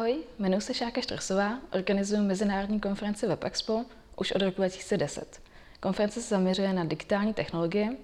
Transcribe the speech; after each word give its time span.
Ahoj, 0.00 0.16
jmenuji 0.38 0.60
se 0.60 0.74
Šáka 0.74 1.00
Štrosová, 1.00 1.58
organizuji 1.72 2.20
mezinárodní 2.20 2.80
konferenci 2.80 3.26
WebExpo 3.26 3.84
už 4.16 4.32
od 4.32 4.42
roku 4.42 4.56
2010. 4.56 5.40
Konference 5.80 6.22
se 6.22 6.28
zaměřuje 6.28 6.72
na 6.72 6.84
digitální 6.84 7.34
technologie, 7.34 7.96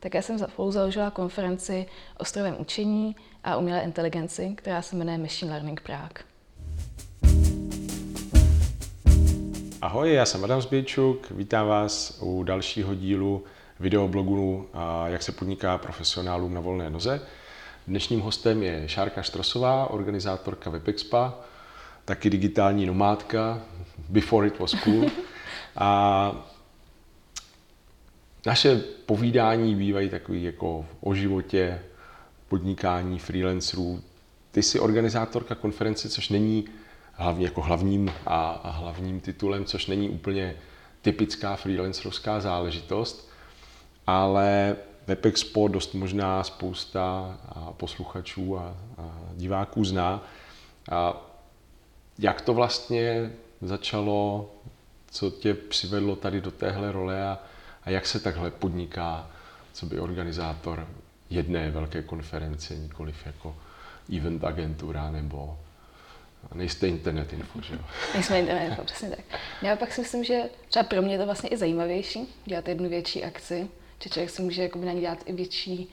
také 0.00 0.22
jsem 0.22 0.38
spolu 0.38 0.72
založila 0.72 1.10
konferenci 1.10 1.86
o 2.18 2.24
strojovém 2.24 2.60
učení 2.60 3.16
a 3.44 3.56
umělé 3.56 3.80
inteligenci, 3.80 4.52
která 4.56 4.82
se 4.82 4.96
jmenuje 4.96 5.18
Machine 5.18 5.50
Learning 5.50 5.80
Prague. 5.80 6.22
Ahoj, 9.82 10.12
já 10.12 10.26
jsem 10.26 10.44
Adam 10.44 10.62
Zbějčuk, 10.62 11.30
vítám 11.30 11.66
vás 11.66 12.18
u 12.22 12.42
dalšího 12.42 12.94
dílu 12.94 13.44
videoblogu 13.80 14.68
Jak 15.06 15.22
se 15.22 15.32
podniká 15.32 15.78
profesionálům 15.78 16.54
na 16.54 16.60
volné 16.60 16.90
noze. 16.90 17.20
Dnešním 17.88 18.20
hostem 18.20 18.62
je 18.62 18.88
Šárka 18.88 19.22
Štrosová, 19.22 19.90
organizátorka 19.90 20.70
WebExpa, 20.70 21.34
taky 22.04 22.30
digitální 22.30 22.86
nomádka, 22.86 23.62
before 24.08 24.46
it 24.46 24.58
was 24.58 24.74
cool. 24.74 25.10
A 25.76 26.32
naše 28.46 28.76
povídání 29.06 29.74
bývají 29.74 30.08
takový 30.08 30.42
jako 30.42 30.86
o 31.00 31.14
životě, 31.14 31.80
podnikání 32.48 33.18
freelancerů. 33.18 34.02
Ty 34.50 34.62
jsi 34.62 34.80
organizátorka 34.80 35.54
konference, 35.54 36.08
což 36.08 36.28
není 36.28 36.64
hlavně 37.12 37.44
jako 37.44 37.60
hlavním 37.60 38.12
a, 38.26 38.50
a 38.50 38.70
hlavním 38.70 39.20
titulem, 39.20 39.64
což 39.64 39.86
není 39.86 40.08
úplně 40.08 40.56
typická 41.02 41.56
freelancerovská 41.56 42.40
záležitost, 42.40 43.30
ale 44.06 44.76
WebExpo 45.08 45.68
dost 45.68 45.94
možná 45.94 46.44
spousta 46.44 47.38
posluchačů 47.76 48.58
a, 48.58 48.76
diváků 49.34 49.84
zná. 49.84 50.22
A 50.90 51.16
jak 52.18 52.40
to 52.40 52.54
vlastně 52.54 53.32
začalo, 53.60 54.50
co 55.10 55.30
tě 55.30 55.54
přivedlo 55.54 56.16
tady 56.16 56.40
do 56.40 56.50
téhle 56.50 56.92
role 56.92 57.28
a, 57.28 57.38
a 57.84 57.90
jak 57.90 58.06
se 58.06 58.20
takhle 58.20 58.50
podniká, 58.50 59.30
co 59.72 59.86
by 59.86 60.00
organizátor 60.00 60.88
jedné 61.30 61.70
velké 61.70 62.02
konference, 62.02 62.76
nikoliv 62.76 63.26
jako 63.26 63.56
event 64.16 64.44
agentura 64.44 65.10
nebo 65.10 65.58
nejste 66.54 66.88
internet 66.88 67.32
info, 67.32 67.60
že 67.60 67.74
jo? 67.74 67.80
Nejsme 68.14 68.40
internet 68.40 68.68
info, 68.68 68.84
přesně 68.84 69.10
tak. 69.10 69.40
Já 69.62 69.76
pak 69.76 69.92
si 69.92 70.00
myslím, 70.00 70.24
že 70.24 70.42
třeba 70.68 70.82
pro 70.82 71.02
mě 71.02 71.14
je 71.14 71.18
to 71.18 71.24
vlastně 71.24 71.48
i 71.48 71.56
zajímavější, 71.56 72.34
dělat 72.44 72.68
jednu 72.68 72.88
větší 72.88 73.24
akci, 73.24 73.68
že 74.02 74.10
člověk 74.10 74.30
si 74.30 74.42
může 74.42 74.70
na 74.84 74.92
ní 74.92 75.00
dělat 75.00 75.18
i 75.26 75.32
větší, 75.32 75.88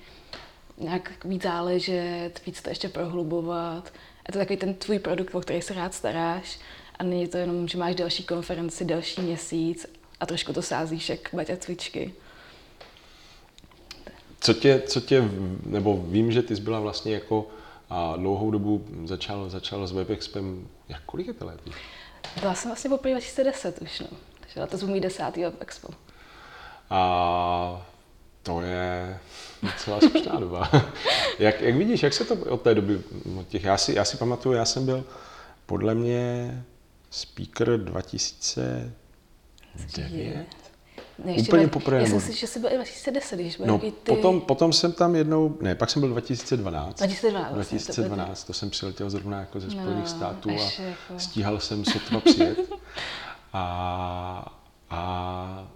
nějak 0.78 1.26
víc 1.26 1.44
záležet, 1.44 2.42
víc 2.46 2.62
to 2.62 2.70
ještě 2.70 2.90
prohlubovat. 2.90 3.94
Je 4.28 4.34
to 4.34 4.40
takový 4.40 4.58
ten 4.58 4.74
tvůj 4.74 5.00
produkt, 5.00 5.36
o 5.36 5.42
který 5.42 5.62
se 5.62 5.74
rád 5.74 5.94
staráš 5.94 6.60
a 7.00 7.04
není 7.04 7.28
to 7.28 7.38
jenom, 7.38 7.68
že 7.68 7.78
máš 7.78 7.96
další 7.96 8.24
konferenci, 8.24 8.86
další 8.86 9.22
měsíc 9.22 9.86
a 10.20 10.26
trošku 10.26 10.54
to 10.54 10.62
sázíš 10.62 11.10
jak 11.10 11.30
baťa 11.34 11.58
cvičky. 11.58 12.14
Co 14.40 14.54
tě, 14.54 14.82
co 14.88 15.02
tě, 15.02 15.30
nebo 15.66 15.98
vím, 16.08 16.32
že 16.32 16.42
ty 16.42 16.56
jsi 16.56 16.62
byla 16.62 16.80
vlastně 16.80 17.14
jako 17.14 17.48
a 17.90 18.16
dlouhou 18.16 18.52
dobu 18.52 18.86
začal, 19.06 19.50
začal 19.50 19.88
s 19.88 19.92
WebExpem, 19.92 20.68
jak 20.90 21.02
kolik 21.06 21.28
je 21.28 21.34
to 21.34 21.46
let? 21.46 21.62
Byla 22.40 22.56
jsem 22.56 22.70
vlastně 22.70 22.90
poprvé 22.90 23.12
2010 23.12 23.82
už, 23.82 24.00
no. 24.00 24.08
Takže 24.40 24.78
to 24.78 24.88
můj 24.88 25.00
desátý 25.00 25.42
WebExpo. 25.42 25.88
A 26.90 27.88
to 28.46 28.62
je 28.62 29.20
docela 29.64 30.00
slušná 30.00 30.40
doba. 30.40 30.70
jak, 31.40 31.62
jak 31.62 31.76
vidíš, 31.76 32.04
jak 32.04 32.14
se 32.14 32.26
to 32.26 32.36
od 32.36 32.62
té 32.62 32.76
doby, 32.76 33.02
od 33.40 33.48
těch, 33.48 33.64
já 33.64 33.78
si, 33.78 33.94
já 33.94 34.06
si 34.06 34.18
pamatuju, 34.18 34.56
já 34.56 34.66
jsem 34.66 34.86
byl 34.86 35.04
podle 35.66 35.96
mě 35.96 36.64
speaker 37.10 37.78
2009. 37.78 40.46
Ne, 41.26 41.34
Úplně 41.34 41.68
poprvé. 41.68 42.00
Já 42.00 42.08
jsem 42.08 42.22
si, 42.22 42.34
že 42.34 42.48
jsi 42.48 42.60
byl 42.60 42.72
i 42.72 42.76
2010, 42.76 43.40
když 43.40 43.58
byl 43.58 43.66
no, 43.66 43.80
ty... 43.80 43.92
potom, 43.92 44.42
potom 44.42 44.74
jsem 44.74 44.92
tam 44.92 45.16
jednou, 45.16 45.58
ne, 45.62 45.76
pak 45.76 45.90
jsem 45.90 46.00
byl 46.00 46.10
2012. 46.10 46.98
2012. 46.98 47.54
2012, 47.54 48.42
to, 48.42 48.48
to 48.48 48.54
jsem 48.54 48.70
přiletěl 48.70 49.10
zrovna 49.10 49.40
jako 49.40 49.60
ze 49.60 49.72
Spojených 49.72 50.04
no, 50.04 50.08
států 50.08 50.50
a 50.50 50.54
jako... 50.54 50.74
stíhal 51.18 51.60
jsem 51.60 51.86
sotva 51.86 52.20
přijet. 52.20 52.60
A, 53.54 54.58
a 54.90 55.68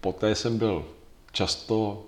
poté 0.00 0.34
jsem 0.34 0.58
byl 0.58 0.84
často 1.38 2.04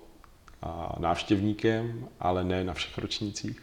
návštěvníkem, 0.99 2.07
ale 2.19 2.43
ne 2.43 2.63
na 2.63 2.73
všech 2.73 2.97
ročnících. 2.97 3.61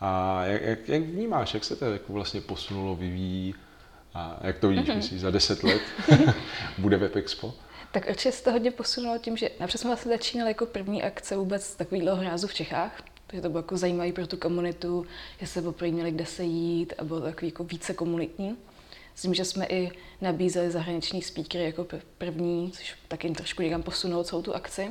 A 0.00 0.44
jak, 0.44 0.62
jak, 0.62 0.88
jak 0.88 1.02
vnímáš, 1.02 1.54
jak 1.54 1.64
se 1.64 1.76
to 1.76 1.84
jako 1.84 2.12
vlastně 2.12 2.40
posunulo, 2.40 2.96
vyvíjí 2.96 3.54
a 4.14 4.40
jak 4.40 4.58
to 4.58 4.68
vidíš, 4.68 4.88
mm-hmm. 4.88 4.96
myslíš, 4.96 5.20
za 5.20 5.30
deset 5.30 5.64
let 5.64 5.82
bude 6.78 6.96
Web 6.96 7.16
Expo? 7.16 7.54
Tak 7.92 8.06
určitě 8.08 8.32
se 8.32 8.44
to 8.44 8.52
hodně 8.52 8.70
posunulo 8.70 9.18
tím, 9.18 9.36
že 9.36 9.50
napřed 9.60 9.78
jsme 9.78 9.90
vlastně 9.90 10.12
začínali 10.12 10.50
jako 10.50 10.66
první 10.66 11.02
akce 11.02 11.36
vůbec 11.36 11.76
takovýhle 11.76 12.14
hrázu 12.14 12.46
v 12.46 12.54
Čechách, 12.54 13.02
takže 13.26 13.42
to 13.42 13.48
bylo 13.48 13.58
jako 13.58 13.76
zajímavé 13.76 14.12
pro 14.12 14.26
tu 14.26 14.36
komunitu, 14.36 15.06
že 15.40 15.46
se 15.46 15.62
poprvé 15.62 15.90
měli 15.90 16.10
kde 16.10 16.26
se 16.26 16.44
jít 16.44 16.92
a 16.98 17.04
bylo 17.04 17.20
to 17.20 17.26
takový 17.26 17.48
jako 17.48 17.64
více 17.64 17.94
komunitní. 17.94 18.56
S 19.16 19.22
tím, 19.22 19.34
že 19.34 19.44
jsme 19.44 19.66
i 19.66 19.90
nabízeli 20.20 20.70
zahraniční 20.70 21.22
speakery 21.22 21.64
jako 21.64 21.86
první, 22.18 22.72
což 22.72 22.94
taky 23.08 23.30
trošku 23.30 23.62
někam 23.62 23.82
posunulo 23.82 24.24
celou 24.24 24.42
tu 24.42 24.54
akci. 24.54 24.88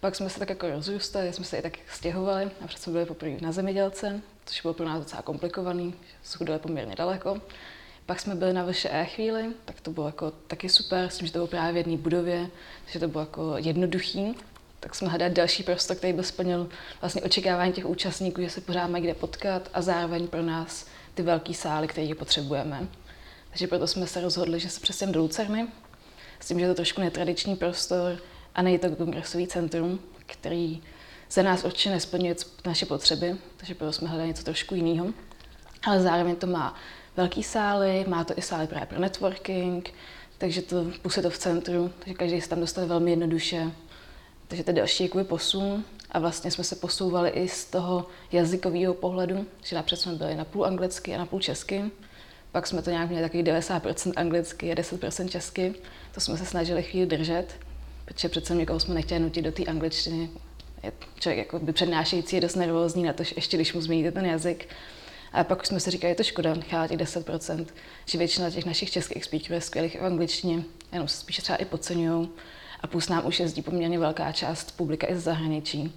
Pak 0.00 0.16
jsme 0.16 0.30
se 0.30 0.38
tak 0.38 0.48
jako 0.48 0.70
rozrůstali, 0.70 1.32
jsme 1.32 1.44
se 1.44 1.56
i 1.56 1.62
tak 1.62 1.78
stěhovali, 1.92 2.44
a 2.44 2.68
jsme 2.68 2.92
byli 2.92 3.06
poprvé 3.06 3.36
na 3.40 3.52
zemědělce, 3.52 4.20
což 4.46 4.60
bylo 4.60 4.74
pro 4.74 4.86
nás 4.86 4.98
docela 4.98 5.22
komplikovaný, 5.22 5.94
schudili 6.22 6.58
poměrně 6.58 6.94
daleko. 6.96 7.40
Pak 8.06 8.20
jsme 8.20 8.34
byli 8.34 8.52
na 8.52 8.66
VŠE 8.66 9.04
chvíli, 9.04 9.44
tak 9.64 9.80
to 9.80 9.90
bylo 9.90 10.06
jako 10.06 10.30
taky 10.30 10.68
super, 10.68 11.08
s 11.08 11.18
tím, 11.18 11.26
že 11.26 11.32
to 11.32 11.38
bylo 11.38 11.46
právě 11.46 11.72
v 11.72 11.76
jedné 11.76 11.96
budově, 11.96 12.50
takže 12.84 12.98
to 12.98 13.08
bylo 13.08 13.22
jako 13.22 13.54
jednoduchý. 13.56 14.34
Tak 14.80 14.94
jsme 14.94 15.08
hledali 15.08 15.34
další 15.34 15.62
prostor, 15.62 15.96
který 15.96 16.12
by 16.12 16.24
splnil 16.24 16.68
vlastně 17.00 17.22
očekávání 17.22 17.72
těch 17.72 17.86
účastníků, 17.86 18.42
že 18.42 18.50
se 18.50 18.60
pořád 18.60 18.86
mají 18.86 19.04
kde 19.04 19.14
potkat 19.14 19.68
a 19.74 19.82
zároveň 19.82 20.28
pro 20.28 20.42
nás 20.42 20.86
ty 21.14 21.22
velké 21.22 21.54
sály, 21.54 21.88
které 21.88 22.14
potřebujeme. 22.14 22.88
Takže 23.50 23.66
proto 23.66 23.86
jsme 23.86 24.06
se 24.06 24.20
rozhodli, 24.20 24.60
že 24.60 24.70
se 24.70 24.80
přestěme 24.80 25.12
do 25.12 25.20
Lucerny, 25.20 25.68
s 26.40 26.48
tím, 26.48 26.58
že 26.58 26.64
je 26.64 26.68
to 26.68 26.74
trošku 26.74 27.00
netradiční 27.00 27.56
prostor 27.56 28.18
a 28.54 28.62
není 28.62 28.78
to 28.78 28.96
kongresový 28.96 29.46
centrum, 29.46 30.00
který 30.26 30.82
za 31.30 31.42
nás 31.42 31.64
určitě 31.64 31.90
nesplňuje 31.90 32.34
naše 32.66 32.86
potřeby, 32.86 33.36
takže 33.56 33.74
proto 33.74 33.92
jsme 33.92 34.08
hledali 34.08 34.28
něco 34.28 34.44
trošku 34.44 34.74
jiného. 34.74 35.06
Ale 35.82 36.00
zároveň 36.00 36.36
to 36.36 36.46
má 36.46 36.74
velký 37.16 37.42
sály, 37.42 38.04
má 38.08 38.24
to 38.24 38.34
i 38.36 38.42
sály 38.42 38.66
právě 38.66 38.86
pro 38.86 39.00
networking, 39.00 39.94
takže 40.38 40.62
to 40.62 40.84
působí 41.02 41.22
to 41.22 41.30
v 41.30 41.38
centru, 41.38 41.92
takže 41.98 42.14
každý 42.14 42.40
se 42.40 42.48
tam 42.48 42.60
dostane 42.60 42.86
velmi 42.86 43.10
jednoduše. 43.10 43.72
Takže 44.48 44.64
to 44.64 44.70
je 44.70 44.74
další 44.74 45.02
jakoby 45.02 45.24
posun 45.24 45.84
a 46.10 46.18
vlastně 46.18 46.50
jsme 46.50 46.64
se 46.64 46.76
posouvali 46.76 47.30
i 47.30 47.48
z 47.48 47.64
toho 47.64 48.06
jazykového 48.32 48.94
pohledu, 48.94 49.46
že 49.62 49.76
napřed 49.76 49.96
jsme 49.96 50.12
byli 50.12 50.36
na 50.36 50.44
půl 50.44 50.66
anglicky 50.66 51.14
a 51.14 51.18
na 51.18 51.26
půl 51.26 51.40
česky. 51.40 51.90
Pak 52.52 52.66
jsme 52.66 52.82
to 52.82 52.90
nějak 52.90 53.08
měli 53.08 53.24
takový 53.24 53.44
90% 53.44 54.12
anglicky 54.16 54.72
a 54.72 54.74
10% 54.74 55.28
česky. 55.28 55.74
To 56.14 56.20
jsme 56.20 56.36
se 56.36 56.46
snažili 56.46 56.82
chvíli 56.82 57.06
držet, 57.06 57.46
protože 58.04 58.28
přece 58.28 58.54
někoho 58.54 58.80
jsme 58.80 58.94
nechtěli 58.94 59.20
nutit 59.20 59.44
do 59.44 59.52
té 59.52 59.64
angličtiny. 59.64 60.30
Člověk 61.20 61.38
jako 61.38 61.58
by 61.58 61.72
přednášející 61.72 62.36
je 62.36 62.42
dost 62.42 62.54
nervózní 62.54 63.02
na 63.02 63.12
to, 63.12 63.22
ještě 63.36 63.56
když 63.56 63.72
mu 63.72 63.80
změníte 63.80 64.12
ten 64.12 64.26
jazyk. 64.26 64.68
A 65.32 65.44
pak 65.44 65.66
jsme 65.66 65.80
si 65.80 65.90
říkali, 65.90 66.10
je 66.10 66.14
to 66.14 66.22
škoda 66.22 66.54
nechat 66.54 66.88
těch 66.88 66.98
10%, 66.98 67.66
že 68.06 68.18
většina 68.18 68.50
těch 68.50 68.66
našich 68.66 68.90
českých 68.90 69.24
speakerů 69.24 69.54
je 69.54 69.60
skvělých 69.60 70.00
v 70.00 70.04
angličtině, 70.04 70.62
jenom 70.92 71.08
se 71.08 71.16
spíše 71.16 71.42
třeba 71.42 71.56
i 71.56 71.64
podceňují. 71.64 72.28
A 72.80 72.86
plus 72.86 73.08
nám 73.08 73.26
už 73.26 73.40
jezdí 73.40 73.62
poměrně 73.62 73.98
velká 73.98 74.32
část 74.32 74.76
publika 74.76 75.06
i 75.10 75.16
z 75.16 75.22
zahraničí. 75.22 75.92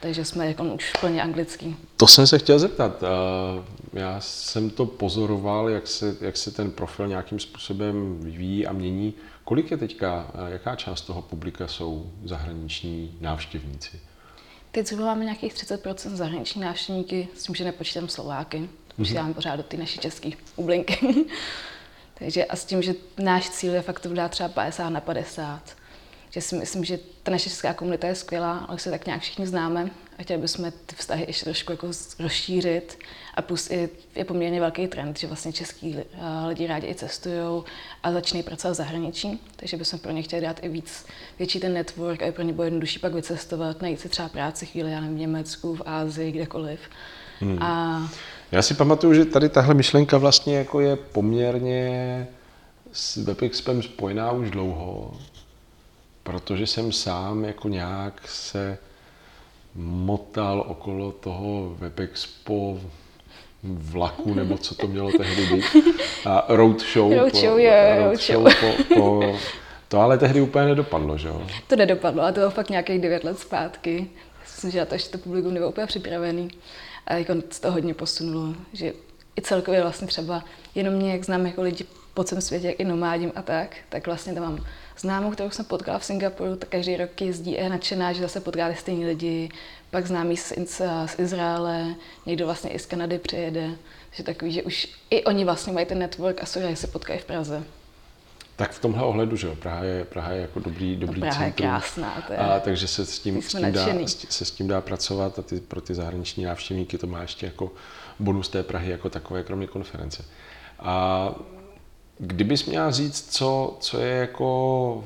Takže 0.00 0.24
jsme 0.24 0.46
jako 0.46 0.64
už 0.64 0.92
plně 1.00 1.22
anglický. 1.22 1.76
To 1.96 2.06
jsem 2.06 2.26
se 2.26 2.38
chtěl 2.38 2.58
zeptat. 2.58 3.02
Já 3.92 4.20
jsem 4.20 4.70
to 4.70 4.86
pozoroval, 4.86 5.68
jak 5.68 5.86
se, 5.86 6.16
jak 6.20 6.36
se 6.36 6.50
ten 6.50 6.70
profil 6.70 7.08
nějakým 7.08 7.40
způsobem 7.40 8.20
vyvíjí 8.20 8.66
a 8.66 8.72
mění. 8.72 9.14
Kolik 9.44 9.70
je 9.70 9.76
teďka, 9.76 10.30
jaká 10.48 10.76
část 10.76 11.00
toho 11.00 11.22
publika 11.22 11.68
jsou 11.68 12.12
zahraniční 12.24 13.18
návštěvníci? 13.20 14.00
Teď 14.70 14.86
zhruba 14.86 15.06
máme 15.06 15.24
nějakých 15.24 15.54
30% 15.54 16.10
zahraniční 16.10 16.60
návštěvníky, 16.60 17.28
s 17.34 17.42
tím, 17.42 17.54
že 17.54 17.64
nepočítám 17.64 18.08
Slováky. 18.08 18.68
Mm-hmm. 18.98 19.34
pořád 19.34 19.56
do 19.56 19.62
ty 19.62 19.76
naší 19.76 19.98
české 19.98 20.30
ublinky. 20.56 20.98
Takže 22.18 22.44
a 22.44 22.56
s 22.56 22.64
tím, 22.64 22.82
že 22.82 22.94
náš 23.18 23.50
cíl 23.50 23.74
je 23.74 23.82
fakt 23.82 24.00
to 24.00 24.14
dát 24.14 24.30
třeba 24.30 24.48
50 24.48 24.90
na 24.90 25.00
50 25.00 25.77
že 26.30 26.40
si 26.40 26.56
myslím, 26.56 26.84
že 26.84 26.98
ta 27.22 27.30
naše 27.30 27.50
česká 27.50 27.74
komunita 27.74 28.06
je 28.06 28.14
skvělá, 28.14 28.58
ale 28.58 28.78
se 28.78 28.90
tak 28.90 29.06
nějak 29.06 29.20
všichni 29.20 29.46
známe 29.46 29.90
a 30.18 30.22
chtěli 30.22 30.40
bychom 30.40 30.72
ty 30.86 30.96
vztahy 30.96 31.24
ještě 31.28 31.44
trošku 31.44 31.72
jako 31.72 31.88
rozšířit. 32.18 32.98
A 33.34 33.42
plus 33.42 33.70
i 33.70 33.88
je 34.14 34.24
poměrně 34.24 34.60
velký 34.60 34.86
trend, 34.86 35.18
že 35.18 35.26
vlastně 35.26 35.52
český 35.52 35.96
eh, 35.98 36.04
lidi 36.48 36.66
rádi 36.66 36.86
i 36.86 36.94
cestují 36.94 37.62
a 38.02 38.12
začínají 38.12 38.42
pracovat 38.42 38.72
v 38.72 38.76
zahraničí, 38.76 39.40
takže 39.56 39.76
bychom 39.76 39.98
pro 39.98 40.12
ně 40.12 40.22
chtěli 40.22 40.42
dát 40.42 40.64
i 40.64 40.68
víc, 40.68 41.06
větší 41.38 41.60
ten 41.60 41.72
network 41.74 42.22
a 42.22 42.24
je 42.24 42.32
pro 42.32 42.42
ně 42.42 42.52
bylo 42.52 42.64
jednodušší 42.64 42.98
pak 42.98 43.14
vycestovat, 43.14 43.82
najít 43.82 44.00
si 44.00 44.08
třeba 44.08 44.28
práci 44.28 44.66
chvíli, 44.66 44.92
já 44.92 45.00
nevím, 45.00 45.16
v 45.16 45.20
Německu, 45.20 45.74
v 45.74 45.82
Ázii, 45.86 46.32
kdekoliv. 46.32 46.80
Hmm. 47.40 47.62
A 47.62 48.02
Já 48.52 48.62
si 48.62 48.74
pamatuju, 48.74 49.14
že 49.14 49.24
tady 49.24 49.48
tahle 49.48 49.74
myšlenka 49.74 50.18
vlastně 50.18 50.56
jako 50.56 50.80
je 50.80 50.96
poměrně 50.96 52.26
s 52.92 53.16
WebExpem 53.16 53.82
spojená 53.82 54.32
už 54.32 54.50
dlouho, 54.50 55.12
protože 56.28 56.66
jsem 56.66 56.92
sám 56.92 57.44
jako 57.44 57.68
nějak 57.68 58.28
se 58.28 58.78
motal 59.74 60.64
okolo 60.68 61.12
toho 61.12 61.74
WebExpo 61.78 62.80
vlaku, 63.62 64.34
nebo 64.34 64.58
co 64.58 64.74
to 64.74 64.86
mělo 64.86 65.10
tehdy 65.12 65.46
být, 65.46 65.64
a 66.26 66.44
roadshow. 66.48 67.12
Roadshow, 67.12 67.52
po, 67.52 67.58
jo, 67.58 67.72
roadshow 67.98 68.44
roadshow. 68.44 68.84
po, 68.88 68.94
po, 68.94 69.38
to 69.88 70.00
ale 70.00 70.18
tehdy 70.18 70.40
úplně 70.40 70.66
nedopadlo, 70.66 71.18
že 71.18 71.28
jo? 71.28 71.46
To 71.66 71.76
nedopadlo 71.76 72.22
a 72.22 72.32
to 72.32 72.40
bylo 72.40 72.50
fakt 72.50 72.70
nějakých 72.70 73.00
devět 73.00 73.24
let 73.24 73.38
zpátky. 73.38 74.10
Myslím, 74.40 74.70
že 74.70 74.78
na 74.78 74.84
to 74.84 74.94
ještě 74.94 75.10
to 75.10 75.18
publikum 75.18 75.54
nebylo 75.54 75.70
úplně 75.70 75.86
připravený. 75.86 76.50
A 77.06 77.14
jako 77.14 77.32
to 77.60 77.72
hodně 77.72 77.94
posunulo, 77.94 78.54
že 78.72 78.92
i 79.38 79.42
celkově 79.42 79.82
vlastně 79.82 80.06
třeba 80.06 80.44
jenom 80.74 80.94
mě, 80.94 81.12
jak 81.12 81.24
znám 81.24 81.46
jako 81.46 81.62
lidi 81.62 81.84
po 82.18 82.24
celém 82.24 82.42
světě, 82.42 82.66
jak 82.66 82.80
i 82.80 82.84
nomádím 82.84 83.32
a 83.34 83.42
tak, 83.42 83.76
tak 83.88 84.06
vlastně 84.06 84.34
tam 84.34 84.42
mám 84.42 84.64
známou, 84.98 85.30
kterou 85.30 85.50
jsem 85.50 85.64
potkala 85.64 85.98
v 85.98 86.04
Singapuru, 86.04 86.56
tak 86.56 86.68
každý 86.68 86.96
rok 86.96 87.20
jezdí 87.20 87.58
a 87.58 87.62
je 87.62 87.68
nadšená, 87.68 88.12
že 88.12 88.20
zase 88.20 88.40
potkali 88.40 88.74
stejní 88.76 89.06
lidi, 89.06 89.48
pak 89.90 90.06
známý 90.06 90.36
z, 90.36 90.52
z 91.06 91.18
Izraele, 91.18 91.94
někdo 92.26 92.44
vlastně 92.46 92.70
i 92.70 92.78
z 92.78 92.86
Kanady 92.86 93.18
přijede, 93.18 93.70
že 94.12 94.22
takový, 94.22 94.52
že 94.52 94.62
už 94.62 94.88
i 95.10 95.24
oni 95.24 95.44
vlastně 95.44 95.72
mají 95.72 95.86
ten 95.86 95.98
network 95.98 96.42
a 96.42 96.46
že 96.60 96.76
se 96.76 96.86
potkají 96.86 97.18
v 97.18 97.24
Praze. 97.24 97.64
Tak 98.56 98.70
v 98.70 98.80
tomhle 98.80 99.02
ohledu, 99.02 99.36
že 99.36 99.46
jo, 99.46 99.54
Praha 99.54 99.84
je, 99.84 100.04
Praha 100.04 100.32
je 100.32 100.40
jako 100.40 100.60
dobrý, 100.60 100.96
dobrý 100.96 101.20
No, 101.20 101.26
Praha 101.26 101.44
je 101.44 101.50
centrum. 101.52 101.68
krásná, 101.68 102.24
to 102.26 102.32
je. 102.32 102.38
A, 102.38 102.60
takže 102.60 102.88
se 102.88 103.06
s 103.06 103.18
tím, 103.18 103.42
s 103.42 103.48
tím, 103.48 103.72
dá, 103.72 103.86
se 104.28 104.44
s 104.44 104.50
tím 104.50 104.68
dá 104.68 104.80
pracovat 104.80 105.38
a 105.38 105.42
ty, 105.42 105.60
pro 105.60 105.80
ty 105.80 105.94
zahraniční 105.94 106.44
návštěvníky 106.44 106.98
to 106.98 107.06
má 107.06 107.22
ještě 107.22 107.46
jako 107.46 107.72
bonus 108.18 108.48
té 108.48 108.62
Prahy 108.62 108.90
jako 108.90 109.10
takové, 109.10 109.42
kromě 109.42 109.66
konference. 109.66 110.24
A 110.78 111.34
kdybys 112.18 112.64
měla 112.64 112.90
říct, 112.90 113.34
co, 113.34 113.76
co 113.80 114.00
je 114.00 114.14
jako 114.14 115.04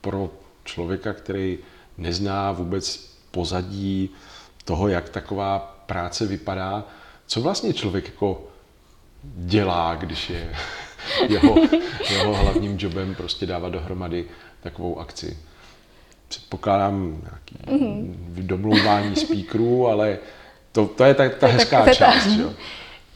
pro 0.00 0.30
člověka, 0.64 1.12
který 1.12 1.58
nezná 1.98 2.52
vůbec 2.52 2.96
pozadí 3.30 4.10
toho, 4.64 4.88
jak 4.88 5.08
taková 5.08 5.58
práce 5.86 6.26
vypadá, 6.26 6.84
co 7.26 7.40
vlastně 7.40 7.72
člověk 7.74 8.04
jako 8.04 8.42
dělá, 9.22 9.94
když 9.94 10.30
je 10.30 10.54
jeho, 11.28 11.56
jeho 12.10 12.34
hlavním 12.34 12.76
jobem 12.80 13.14
prostě 13.14 13.46
dávat 13.46 13.72
dohromady 13.72 14.24
takovou 14.60 14.98
akci. 14.98 15.38
Předpokládám 16.28 17.22
nějaký 17.22 17.56
mm-hmm. 17.66 18.14
domlouvání 18.46 19.16
speakerů, 19.16 19.88
ale 19.88 20.18
to, 20.72 20.86
to 20.86 21.04
je 21.04 21.14
ta, 21.14 21.28
ta 21.28 21.46
hezká 21.46 21.84
tak- 21.84 21.96
část. 21.96 22.26
Jo? 22.26 22.52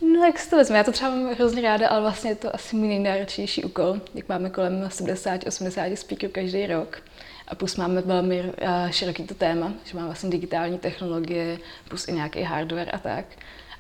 No, 0.03 0.25
jak 0.27 0.39
si 0.39 0.51
to 0.51 0.57
vezme, 0.57 0.79
já 0.79 0.85
to 0.85 0.93
třeba 0.93 1.11
mám 1.11 1.35
hrozně 1.35 1.63
ráda, 1.63 1.89
ale 1.89 2.01
vlastně 2.01 2.31
je 2.31 2.37
to 2.37 2.55
asi 2.55 2.77
můj 2.77 2.89
nejnáročnější 2.89 3.65
úkol, 3.65 4.01
jak 4.15 4.29
máme 4.29 4.51
kolem 4.51 4.89
70-80 4.89 5.95
speakerů 5.95 6.33
každý 6.33 6.67
rok. 6.67 7.03
A 7.49 7.55
plus 7.55 7.77
máme 7.77 8.01
velmi 8.01 8.53
eh, 8.59 8.93
široký 8.93 9.25
to 9.25 9.35
téma, 9.35 9.73
že 9.85 9.95
máme 9.95 10.07
vlastně 10.07 10.31
digitální 10.31 10.79
technologie, 10.79 11.59
plus 11.89 12.09
i 12.09 12.13
nějaký 12.13 12.43
hardware 12.43 12.95
a 12.95 12.99
tak. 12.99 13.25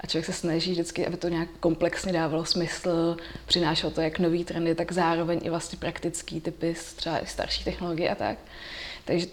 A 0.00 0.06
člověk 0.06 0.26
se 0.26 0.32
snaží 0.32 0.72
vždycky, 0.72 1.06
aby 1.06 1.16
to 1.16 1.28
nějak 1.28 1.48
komplexně 1.60 2.12
dávalo 2.12 2.44
smysl, 2.44 3.16
přinášelo 3.46 3.92
to 3.92 4.00
jak 4.00 4.18
nový 4.18 4.44
trendy, 4.44 4.75
tak 4.75 4.92
zároveň 4.92 5.40
i 5.42 5.50
vlastně 5.50 5.78
praktický 5.78 6.40
typy 6.40 6.75
z 6.75 6.92
třeba 6.92 7.18
i 7.18 7.26
starší 7.26 7.64
technologie 7.64 8.10
a 8.10 8.14
tak. 8.14 8.38
Takže 9.04 9.26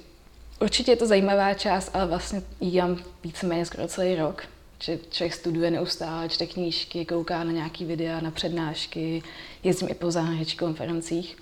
určitě 0.61 0.91
je 0.91 0.95
to 0.95 1.07
zajímavá 1.07 1.53
část, 1.53 1.91
ale 1.93 2.05
vlastně 2.05 2.41
ji 2.61 2.71
dělám 2.71 2.97
víceméně 3.23 3.65
skoro 3.65 3.87
celý 3.87 4.15
rok. 4.15 4.43
Že 4.83 4.99
člověk 5.09 5.33
studuje 5.33 5.71
neustále, 5.71 6.29
čte 6.29 6.47
knížky, 6.47 7.05
kouká 7.05 7.43
na 7.43 7.51
nějaký 7.51 7.85
videa, 7.85 8.19
na 8.19 8.31
přednášky, 8.31 9.23
jezdím 9.63 9.89
i 9.89 9.93
po 9.93 10.11
zahraničních 10.11 10.57
konferencích. 10.59 11.37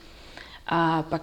A 0.67 1.03
pak 1.03 1.21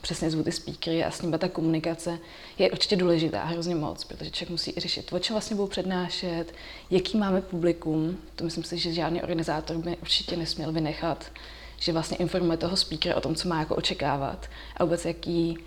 přesně 0.00 0.30
zvu 0.30 0.42
ty 0.42 0.52
speakery 0.52 1.04
a 1.04 1.10
s 1.10 1.22
nimi 1.22 1.38
ta 1.38 1.48
komunikace 1.48 2.18
je 2.58 2.70
určitě 2.70 2.96
důležitá 2.96 3.44
hrozně 3.44 3.74
moc, 3.74 4.04
protože 4.04 4.30
člověk 4.30 4.50
musí 4.50 4.72
i 4.76 4.80
řešit, 4.80 5.12
o 5.12 5.18
čem 5.18 5.34
vlastně 5.34 5.56
budou 5.56 5.68
přednášet, 5.68 6.44
jaký 6.90 7.18
máme 7.18 7.40
publikum. 7.40 8.18
To 8.36 8.44
myslím 8.44 8.64
si, 8.64 8.78
že 8.78 8.92
žádný 8.92 9.22
organizátor 9.22 9.76
by 9.76 9.96
určitě 9.96 10.36
nesměl 10.36 10.72
vynechat, 10.72 11.32
že 11.78 11.92
vlastně 11.92 12.16
informuje 12.16 12.56
toho 12.56 12.76
speakera 12.76 13.16
o 13.16 13.20
tom, 13.20 13.34
co 13.34 13.48
má 13.48 13.58
jako 13.58 13.76
očekávat 13.76 14.50
a 14.76 14.84
vůbec 14.84 15.04
jaký, 15.04 15.58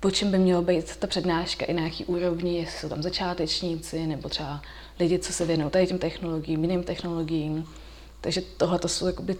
po 0.00 0.10
čem 0.10 0.30
by 0.30 0.38
mělo 0.38 0.62
být 0.62 0.96
ta 0.96 1.06
přednáška 1.06 1.66
i 1.66 1.72
na 1.72 1.82
jaký 1.82 2.04
úrovni, 2.04 2.58
jestli 2.58 2.78
jsou 2.78 2.88
tam 2.88 3.02
začátečníci 3.02 4.06
nebo 4.06 4.28
třeba 4.28 4.62
lidi, 5.00 5.18
co 5.18 5.32
se 5.32 5.46
věnují 5.46 5.70
tady 5.70 5.86
těm 5.86 5.98
technologiím, 5.98 6.64
jiným 6.64 6.82
technologiím. 6.82 7.68
Takže 8.20 8.40
tohle 8.40 8.78
to 8.78 8.88
jsou 8.88 9.06
jakoby, 9.06 9.36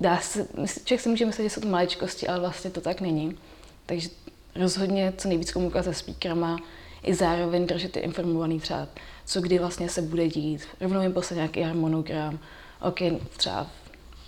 dá 0.00 0.18
se, 0.18 0.48
člověk 0.84 1.00
si 1.00 1.08
může 1.08 1.26
myslet, 1.26 1.44
že 1.44 1.50
jsou 1.50 1.60
to 1.60 1.68
maličkosti, 1.68 2.28
ale 2.28 2.40
vlastně 2.40 2.70
to 2.70 2.80
tak 2.80 3.00
není. 3.00 3.38
Takže 3.86 4.08
rozhodně 4.54 5.12
co 5.16 5.28
nejvíc 5.28 5.52
komunikovat 5.52 5.82
se 5.82 5.94
speakerama, 5.94 6.58
i 7.02 7.14
zároveň 7.14 7.66
držet 7.66 7.92
ty 7.92 8.00
informovaný 8.00 8.60
třeba, 8.60 8.88
co 9.24 9.40
kdy 9.40 9.58
vlastně 9.58 9.88
se 9.88 10.02
bude 10.02 10.28
dít. 10.28 10.62
Rovnou 10.80 11.00
jim 11.00 11.12
poslat 11.12 11.36
nějaký 11.36 11.60
harmonogram. 11.60 12.38
OK, 12.80 12.98
třeba 13.36 13.66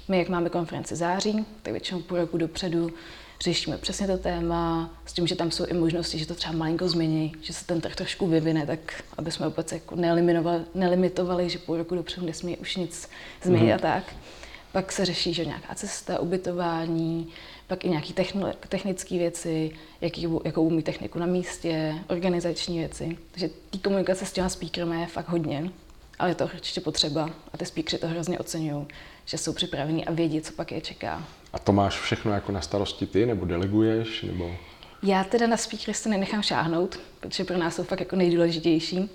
my, 0.09 0.19
jak 0.19 0.29
máme 0.29 0.51
konferenci 0.51 0.97
září, 0.97 1.47
tak 1.63 1.73
většinou 1.73 2.01
půl 2.01 2.19
roku 2.19 2.39
dopředu 2.39 2.91
řešíme 3.47 3.79
přesně 3.79 4.07
to 4.07 4.19
téma, 4.19 4.91
s 5.07 5.13
tím, 5.13 5.27
že 5.27 5.37
tam 5.37 5.51
jsou 5.51 5.65
i 5.65 5.75
možnosti, 5.75 6.19
že 6.19 6.27
to 6.27 6.35
třeba 6.35 6.55
malinko 6.55 6.89
změní, 6.89 7.33
že 7.41 7.53
se 7.53 7.67
ten 7.67 7.81
trh 7.81 7.97
trošku 7.97 8.27
vyvine, 8.27 8.67
tak 8.67 9.03
aby 9.19 9.31
jsme 9.31 9.49
vůbec 9.49 9.73
jako 9.73 9.97
nelimitovali, 10.75 11.51
že 11.51 11.59
půl 11.59 11.77
roku 11.77 11.95
dopředu 11.95 12.27
nesmí 12.27 12.57
už 12.57 12.77
nic 12.77 13.09
změnit 13.43 13.73
mm-hmm. 13.73 13.75
a 13.75 13.79
tak. 13.79 14.15
Pak 14.73 14.93
se 14.93 15.05
řeší, 15.05 15.35
že 15.35 15.45
nějaká 15.45 15.75
cesta, 15.75 16.19
ubytování, 16.21 17.29
pak 17.67 17.85
i 17.85 17.89
nějaké 17.89 18.13
technické 18.69 19.19
věci, 19.19 19.71
jaký, 20.01 20.29
jakou 20.45 20.63
umí 20.63 20.83
techniku 20.83 21.19
na 21.19 21.27
místě, 21.27 21.95
organizační 22.09 22.79
věci. 22.79 23.19
Takže 23.31 23.51
té 23.71 23.79
komunikace 23.79 24.27
s 24.27 24.33
těma 24.33 24.49
speakerem 24.49 24.93
je 24.93 25.07
fakt 25.07 25.29
hodně, 25.29 25.71
ale 26.19 26.31
je 26.31 26.35
to 26.35 26.45
určitě 26.45 26.81
potřeba 26.81 27.31
a 27.53 27.57
ty 27.57 27.67
speakeři 27.67 27.99
to 27.99 28.09
hrozně 28.09 28.39
oceňují, 28.39 28.87
že 29.27 29.39
jsou 29.39 29.53
připravení 29.53 30.05
a 30.05 30.13
vědí, 30.13 30.41
co 30.41 30.53
pak 30.53 30.73
je 30.73 30.81
čeká. 30.81 31.23
A 31.53 31.59
to 31.59 31.73
máš 31.73 32.01
všechno 32.01 32.33
jako 32.33 32.53
na 32.53 32.61
starosti 32.61 33.07
ty, 33.07 33.27
nebo 33.27 33.47
deleguješ, 33.47 34.23
nebo... 34.23 34.57
Já 35.03 35.25
teda 35.25 35.47
na 35.47 35.57
speakery 35.57 35.95
se 35.95 36.09
nenechám 36.09 36.43
šáhnout, 36.43 36.99
protože 37.21 37.45
pro 37.45 37.59
nás 37.59 37.77
jsou 37.77 37.85
fakt 37.85 38.01
jako 38.01 38.17
nejdůležitější, 38.17 39.11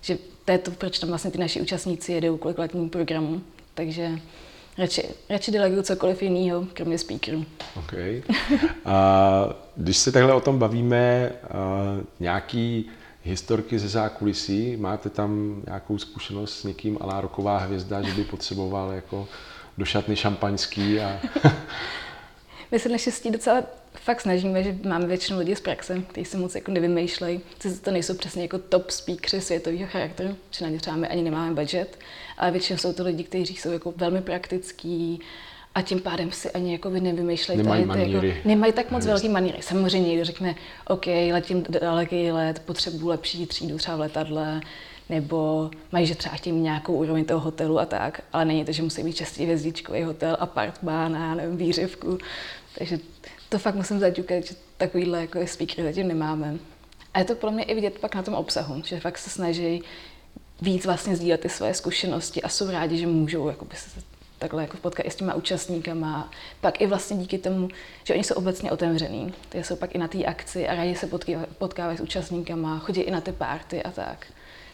že 0.00 0.18
to 0.44 0.52
je 0.52 0.58
to, 0.58 0.70
proč 0.70 0.98
tam 0.98 1.08
vlastně 1.08 1.30
ty 1.30 1.38
naši 1.38 1.60
účastníci 1.60 2.12
jedou 2.12 2.36
kvůli 2.36 2.54
letním 2.58 2.90
programu, 2.90 3.40
takže 3.74 4.10
radši, 4.78 5.02
radši 5.28 5.50
deleguju 5.50 5.82
cokoliv 5.82 6.22
jiného, 6.22 6.66
kromě 6.72 6.98
speakerů. 6.98 7.44
Okay. 7.76 8.22
A 8.84 9.56
když 9.76 9.96
se 9.96 10.12
takhle 10.12 10.34
o 10.34 10.40
tom 10.40 10.58
bavíme, 10.58 11.32
nějaký 12.20 12.90
historky 13.24 13.78
ze 13.78 13.88
zákulisí, 13.88 14.76
máte 14.76 15.10
tam 15.10 15.62
nějakou 15.66 15.98
zkušenost 15.98 16.60
s 16.60 16.64
někým 16.64 16.98
alá 17.00 17.20
roková 17.20 17.58
hvězda, 17.58 18.02
že 18.02 18.12
by 18.12 18.24
potřeboval 18.24 18.92
jako 18.92 19.28
do 19.78 19.84
šatny 19.84 20.16
šampaňský 20.16 21.00
a... 21.00 21.20
My 22.70 22.78
se 22.78 22.88
naštěstí 22.88 23.30
docela 23.30 23.62
fakt 23.94 24.20
snažíme, 24.20 24.62
že 24.62 24.76
máme 24.88 25.06
většinu 25.06 25.38
lidí 25.38 25.56
z 25.56 25.60
praxe, 25.60 26.02
kteří 26.08 26.24
se 26.24 26.38
moc 26.38 26.54
jako 26.54 26.70
nevymýšlejí. 26.70 27.40
To 27.82 27.90
nejsou 27.90 28.14
přesně 28.14 28.42
jako 28.42 28.58
top 28.58 28.90
speakery 28.90 29.42
světového 29.42 29.86
charakteru, 29.86 30.36
že 30.50 30.64
na 30.64 30.70
ně 30.70 30.78
třeba 30.78 30.96
my 30.96 31.08
ani 31.08 31.22
nemáme 31.22 31.54
budget, 31.54 31.98
ale 32.38 32.50
většinou 32.50 32.78
jsou 32.78 32.92
to 32.92 33.04
lidi, 33.04 33.24
kteří 33.24 33.56
jsou 33.56 33.70
jako 33.70 33.94
velmi 33.96 34.22
praktický, 34.22 35.20
a 35.76 35.82
tím 35.82 36.00
pádem 36.00 36.32
si 36.32 36.50
ani 36.50 36.72
jako 36.72 36.90
by 36.90 37.00
nevymýšlejí. 37.00 37.58
Nemají 37.58 37.86
tady 37.86 37.98
maníry. 37.98 38.28
Jako, 38.28 38.48
nemají 38.48 38.72
tak 38.72 38.90
moc 38.90 39.06
velký 39.06 39.28
maníry. 39.28 39.58
Samozřejmě 39.60 40.08
někdo 40.08 40.24
řekne, 40.24 40.54
OK, 40.86 41.06
letím 41.06 41.64
daleký 41.68 42.32
let, 42.32 42.62
potřebuji 42.64 43.08
lepší 43.08 43.46
třídu 43.46 43.76
třeba 43.78 43.96
v 43.96 44.00
letadle, 44.00 44.60
nebo 45.08 45.70
mají, 45.92 46.06
že 46.06 46.14
třeba 46.14 46.34
chtějí 46.34 46.56
nějakou 46.56 46.94
úroveň 46.94 47.24
toho 47.24 47.40
hotelu 47.40 47.78
a 47.78 47.86
tak, 47.86 48.22
ale 48.32 48.44
není 48.44 48.64
to, 48.64 48.72
že 48.72 48.82
musí 48.82 49.02
být 49.02 49.16
častý 49.16 49.44
hvězdičkový 49.44 50.02
hotel, 50.02 50.36
apartmán 50.40 51.16
a 51.16 51.34
nevím, 51.34 51.56
výřivku. 51.56 52.18
Takže 52.78 52.98
to 53.48 53.58
fakt 53.58 53.74
musím 53.74 53.98
zaťukat, 53.98 54.44
že 54.44 54.54
takovýhle 54.76 55.20
jako 55.20 55.46
speakery 55.46 55.82
zatím 55.88 56.08
nemáme. 56.08 56.56
A 57.14 57.18
je 57.18 57.24
to 57.24 57.34
pro 57.34 57.50
mě 57.50 57.64
i 57.64 57.74
vidět 57.74 57.98
pak 57.98 58.14
na 58.14 58.22
tom 58.22 58.34
obsahu, 58.34 58.82
že 58.84 59.00
fakt 59.00 59.18
se 59.18 59.30
snaží 59.30 59.82
víc 60.62 60.86
vlastně 60.86 61.16
sdílet 61.16 61.40
ty 61.40 61.48
svoje 61.48 61.74
zkušenosti 61.74 62.42
a 62.42 62.48
jsou 62.48 62.70
rádi, 62.70 62.98
že 62.98 63.06
můžou 63.06 63.52
se 63.74 64.00
takhle 64.38 64.62
jako 64.62 64.76
potkat 64.76 65.06
i 65.06 65.10
s 65.10 65.16
těma 65.16 65.34
účastníkama. 65.34 66.30
Pak 66.60 66.80
i 66.80 66.86
vlastně 66.86 67.16
díky 67.16 67.38
tomu, 67.38 67.68
že 68.04 68.14
oni 68.14 68.24
jsou 68.24 68.34
obecně 68.34 68.72
otevřený. 68.72 69.34
Ty 69.48 69.64
jsou 69.64 69.76
pak 69.76 69.94
i 69.94 69.98
na 69.98 70.08
té 70.08 70.24
akci 70.24 70.68
a 70.68 70.74
rádi 70.74 70.96
se 70.96 71.08
potkávají 71.58 71.98
s 71.98 72.00
účastníkama, 72.00 72.78
chodí 72.78 73.00
i 73.00 73.10
na 73.10 73.20
ty 73.20 73.32
párty 73.32 73.82
a 73.82 73.90
tak. 73.90 74.26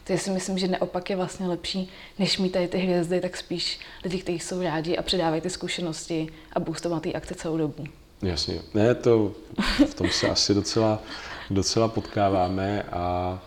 Takže 0.04 0.22
si 0.22 0.30
myslím, 0.30 0.58
že 0.58 0.68
naopak 0.68 1.10
je 1.10 1.16
vlastně 1.16 1.46
lepší, 1.46 1.90
než 2.18 2.38
mít 2.38 2.52
tady 2.52 2.68
ty 2.68 2.78
hvězdy, 2.78 3.20
tak 3.20 3.36
spíš 3.36 3.80
lidi, 4.04 4.18
kteří 4.18 4.38
jsou 4.38 4.62
rádi 4.62 4.96
a 4.96 5.02
předávají 5.02 5.42
ty 5.42 5.50
zkušenosti 5.50 6.28
a 6.52 6.60
boostovat 6.60 7.02
ty 7.02 7.14
akce 7.14 7.34
celou 7.34 7.56
dobu. 7.56 7.84
Jasně. 8.22 8.60
Ne, 8.74 8.94
to 8.94 9.32
v 9.90 9.94
tom 9.94 10.10
se 10.10 10.28
asi 10.28 10.54
docela, 10.54 11.02
docela 11.50 11.88
potkáváme 11.88 12.82
a 12.82 13.38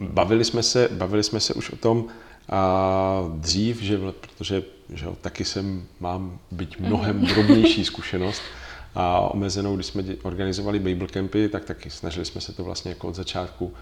bavili 0.00 0.44
jsme 0.44 0.62
se, 0.62 0.88
bavili 0.92 1.22
jsme 1.22 1.40
se 1.40 1.54
už 1.54 1.70
o 1.70 1.76
tom, 1.76 2.08
A 2.48 3.22
dřív, 3.34 3.82
že, 3.82 3.98
protože 4.20 4.62
že 4.94 5.06
taky 5.20 5.44
jsem, 5.44 5.86
mám 6.00 6.38
byť 6.50 6.78
mnohem 6.78 7.26
drobnější 7.26 7.84
zkušenost 7.84 8.42
a 8.94 9.20
omezenou, 9.20 9.74
když 9.74 9.86
jsme 9.86 10.04
organizovali 10.22 10.78
Bible 10.78 11.08
Campy, 11.08 11.48
tak 11.48 11.64
taky 11.64 11.90
snažili 11.90 12.24
jsme 12.26 12.40
se 12.40 12.52
to 12.52 12.64
vlastně 12.64 12.90
jako 12.90 13.08
od 13.08 13.14
začátku 13.14 13.74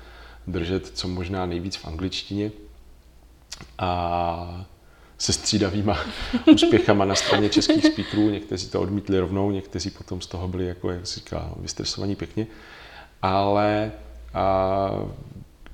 držet 0.46 0.86
co 0.86 1.08
možná 1.08 1.46
nejvíc 1.46 1.76
v 1.76 1.86
angličtině. 1.86 2.50
A 3.78 4.66
se 5.18 5.32
střídavýma 5.32 5.98
úspěchama 6.52 7.04
na 7.04 7.14
straně 7.14 7.48
českých 7.48 7.86
speakerů. 7.86 8.30
Někteří 8.30 8.68
to 8.68 8.80
odmítli 8.80 9.18
rovnou, 9.18 9.50
někteří 9.50 9.90
potom 9.90 10.20
z 10.20 10.26
toho 10.26 10.48
byli, 10.48 10.66
jako 10.66 10.90
jak 10.90 11.06
se 11.06 11.14
říká, 11.14 11.52
vystresovaní 11.56 12.16
pěkně. 12.16 12.46
Ale 13.22 13.92
a, 14.34 14.90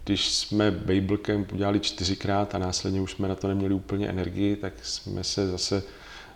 když 0.05 0.33
jsme 0.33 0.81
Camp 1.23 1.53
udělali 1.53 1.81
čtyřikrát 1.81 2.55
a 2.55 2.59
následně 2.59 3.01
už 3.01 3.13
jsme 3.13 3.29
na 3.29 3.35
to 3.35 3.49
neměli 3.49 3.75
úplně 3.75 4.09
energii, 4.09 4.57
tak 4.57 4.73
jsme 4.83 5.25
se 5.25 5.47
zase 5.47 5.83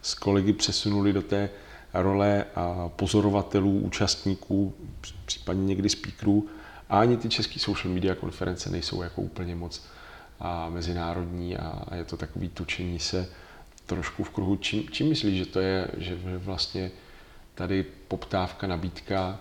s 0.03 0.15
kolegy 0.15 0.53
přesunuli 0.53 1.13
do 1.13 1.23
té 1.23 1.51
role 1.95 2.45
a 2.55 2.89
pozorovatelů, 2.89 3.79
účastníků, 3.79 4.75
případně 5.25 5.65
někdy 5.65 5.89
speakerů. 5.89 6.49
A 6.95 7.01
ani 7.01 7.17
ty 7.17 7.29
české 7.29 7.59
social 7.59 7.95
media 7.95 8.15
konference 8.15 8.71
nejsou 8.71 9.03
jako 9.03 9.23
úplně 9.23 9.55
moc 9.55 9.83
a 10.41 10.69
mezinárodní 10.69 11.57
a, 11.57 11.83
a 11.89 11.95
je 11.95 12.05
to 12.05 12.17
takový 12.17 12.49
tučení 12.49 12.99
se 12.99 13.29
trošku 13.87 14.25
v 14.25 14.31
kruhu. 14.31 14.57
Čím, 14.57 14.89
čím 14.91 15.09
myslíš, 15.09 15.39
že 15.39 15.47
to 15.47 15.61
je, 15.61 15.89
že, 15.97 16.17
vlastně 16.39 16.91
tady 17.55 17.83
poptávka, 17.83 18.67
nabídka, 18.67 19.39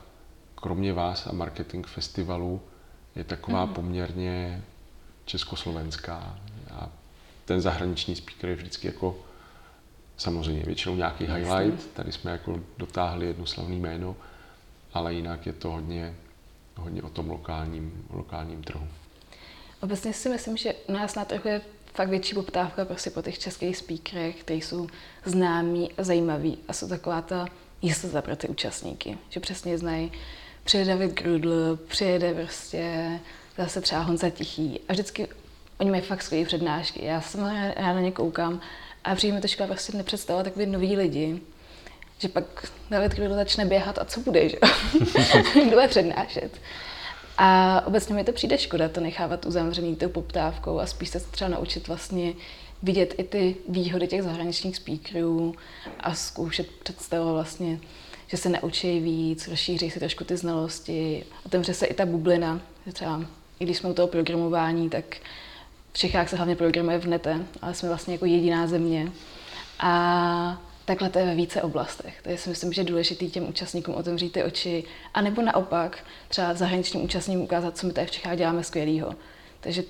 kromě 0.55 0.93
vás 0.93 1.27
a 1.27 1.31
marketing 1.31 1.87
festivalu, 1.87 2.61
je 3.15 3.23
taková 3.23 3.65
mm. 3.65 3.73
poměrně 3.73 4.63
československá 5.25 6.39
a 6.71 6.89
ten 7.45 7.61
zahraniční 7.61 8.15
speaker 8.15 8.49
je 8.49 8.55
vždycky 8.55 8.87
jako 8.87 9.17
samozřejmě 10.17 10.63
většinou 10.63 10.95
nějaký 10.95 11.23
Jasně. 11.23 11.39
highlight, 11.39 11.93
tady 11.93 12.11
jsme 12.11 12.31
jako 12.31 12.59
dotáhli 12.77 13.25
jedno 13.25 13.45
slavné 13.45 13.75
jméno, 13.75 14.15
ale 14.93 15.13
jinak 15.13 15.45
je 15.45 15.53
to 15.53 15.71
hodně, 15.71 16.15
hodně 16.75 17.03
o 17.03 17.09
tom 17.09 17.29
lokálním, 17.29 18.05
lokálním 18.09 18.63
trhu. 18.63 18.87
Obecně 19.81 20.13
si 20.13 20.29
myslím, 20.29 20.57
že 20.57 20.73
u 20.87 20.93
nás 20.93 21.15
na 21.15 21.25
trhu 21.25 21.49
je 21.49 21.61
fakt 21.93 22.09
větší 22.09 22.35
poptávka 22.35 22.85
prostě 22.85 23.09
po 23.09 23.21
těch 23.21 23.39
českých 23.39 23.77
speakerech, 23.77 24.35
kteří 24.35 24.61
jsou 24.61 24.87
známí 25.25 25.91
a 25.97 26.03
zajímaví 26.03 26.57
a 26.67 26.73
jsou 26.73 26.87
taková 26.87 27.21
ta 27.21 27.45
jistota 27.81 28.21
pro 28.21 28.35
ty 28.35 28.47
účastníky, 28.47 29.17
že 29.29 29.39
přesně 29.39 29.77
znají, 29.77 30.11
přijede 30.63 30.89
David 30.89 31.13
Grudl, 31.13 31.79
přijede 31.87 32.33
prostě 32.33 33.09
zase 33.57 33.81
třeba 33.81 34.01
Honza 34.01 34.29
Tichý 34.29 34.79
a 34.89 34.93
vždycky 34.93 35.27
oni 35.77 35.91
mají 35.91 36.01
fakt 36.01 36.23
skvělé 36.23 36.45
přednášky. 36.45 37.05
Já 37.05 37.21
jsem 37.21 37.45
ráda 37.75 37.93
na 37.93 37.99
ně 37.99 38.11
koukám 38.11 38.61
a 39.03 39.15
přijde 39.15 39.35
mi 39.35 39.41
to 39.41 39.47
škoda 39.47 39.67
prostě 39.67 39.97
nepředstavovat 39.97 40.43
takový 40.43 40.65
noví 40.65 40.95
lidi, 40.95 41.41
že 42.19 42.27
pak 42.27 42.71
David 42.89 43.15
Grudl 43.15 43.35
začne 43.35 43.65
běhat 43.65 43.99
a 43.99 44.05
co 44.05 44.19
bude, 44.19 44.49
že? 44.49 44.57
Kdo 45.53 45.71
bude 45.71 45.87
přednášet. 45.87 46.51
A 47.37 47.81
obecně 47.85 48.15
mi 48.15 48.23
to 48.23 48.31
přijde 48.33 48.57
škoda 48.57 48.89
to 48.89 49.01
nechávat 49.01 49.45
uzavřený 49.45 49.95
tou 49.95 50.09
poptávkou 50.09 50.79
a 50.79 50.85
spíš 50.85 51.09
se 51.09 51.19
třeba 51.19 51.49
naučit 51.49 51.87
vlastně 51.87 52.33
vidět 52.83 53.15
i 53.17 53.23
ty 53.23 53.55
výhody 53.69 54.07
těch 54.07 54.23
zahraničních 54.23 54.75
speakerů 54.75 55.55
a 55.99 56.15
zkoušet 56.15 56.67
představovat 56.71 57.33
vlastně, 57.33 57.79
že 58.27 58.37
se 58.37 58.49
naučí 58.49 58.99
víc, 58.99 59.47
rozšíří 59.47 59.89
si 59.89 59.99
trošku 59.99 60.23
ty 60.23 60.37
znalosti, 60.37 61.25
otevře 61.45 61.73
se 61.73 61.85
i 61.85 61.93
ta 61.93 62.05
bublina, 62.05 62.61
že 62.85 62.93
třeba 62.93 63.25
i 63.59 63.65
když 63.65 63.77
jsme 63.77 63.89
u 63.89 63.93
toho 63.93 64.07
programování, 64.07 64.89
tak 64.89 65.17
v 65.93 65.97
Čechách 65.97 66.29
se 66.29 66.35
hlavně 66.35 66.55
programuje 66.55 66.99
v 66.99 67.07
nete, 67.07 67.45
ale 67.61 67.73
jsme 67.73 67.89
vlastně 67.89 68.13
jako 68.13 68.25
jediná 68.25 68.67
země. 68.67 69.11
A 69.79 70.61
takhle 70.85 71.09
to 71.09 71.19
je 71.19 71.25
ve 71.25 71.35
více 71.35 71.61
oblastech. 71.61 72.19
Takže 72.23 72.37
si 72.37 72.49
myslím, 72.49 72.73
že 72.73 72.81
je 72.81 72.85
důležité 72.85 73.25
těm 73.25 73.49
účastníkům 73.49 73.95
otevřít 73.95 74.33
ty 74.33 74.43
oči, 74.43 74.83
a 75.13 75.21
nebo 75.21 75.41
naopak 75.41 76.05
třeba 76.27 76.53
zahraničním 76.53 77.03
účastníkům 77.03 77.43
ukázat, 77.43 77.77
co 77.77 77.87
my 77.87 77.93
tady 77.93 78.07
v 78.07 78.11
Čechách 78.11 78.37
děláme 78.37 78.63
skvělého. 78.63 79.15
Takže 79.59 79.83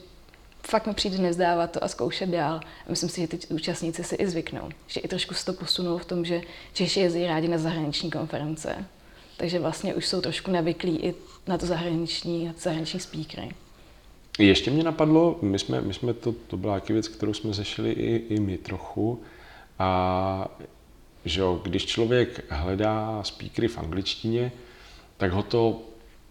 fakt 0.67 0.87
mi 0.87 0.93
přijde 0.93 1.17
nezdávat 1.17 1.71
to 1.71 1.83
a 1.83 1.87
zkoušet 1.87 2.29
dál. 2.29 2.55
A 2.87 2.89
myslím 2.89 3.09
si, 3.09 3.21
že 3.21 3.27
ty 3.27 3.37
účastníci 3.47 4.03
si 4.03 4.15
i 4.15 4.27
zvyknou. 4.27 4.69
Že 4.87 4.99
i 4.99 5.07
trošku 5.07 5.33
se 5.33 5.45
to 5.45 5.53
posunou 5.53 5.97
v 5.97 6.05
tom, 6.05 6.25
že 6.25 6.41
Češi 6.73 6.99
jezdí 6.99 7.27
rádi 7.27 7.47
na 7.47 7.57
zahraniční 7.57 8.11
konference. 8.11 8.85
Takže 9.37 9.59
vlastně 9.59 9.95
už 9.95 10.07
jsou 10.07 10.21
trošku 10.21 10.51
navyklí 10.51 10.97
i 10.97 11.15
na 11.47 11.57
to 11.57 11.65
zahraniční, 11.65 12.45
na 12.45 12.53
to 12.53 12.59
zahraniční 12.59 12.99
speakery. 12.99 13.49
Ještě 14.39 14.71
mě 14.71 14.83
napadlo, 14.83 15.39
my 15.41 15.59
jsme, 15.59 15.81
my 15.81 15.93
jsme 15.93 16.13
to, 16.13 16.31
to 16.31 16.57
byla 16.57 16.81
věc, 16.89 17.07
kterou 17.07 17.33
jsme 17.33 17.53
řešili 17.53 17.91
i, 17.91 18.15
i 18.15 18.39
my 18.39 18.57
trochu, 18.57 19.21
a 19.79 20.47
že 21.25 21.41
jo, 21.41 21.59
když 21.63 21.85
člověk 21.85 22.45
hledá 22.49 23.23
speakery 23.23 23.67
v 23.67 23.77
angličtině, 23.77 24.51
tak 25.17 25.31
ho 25.31 25.43
to 25.43 25.81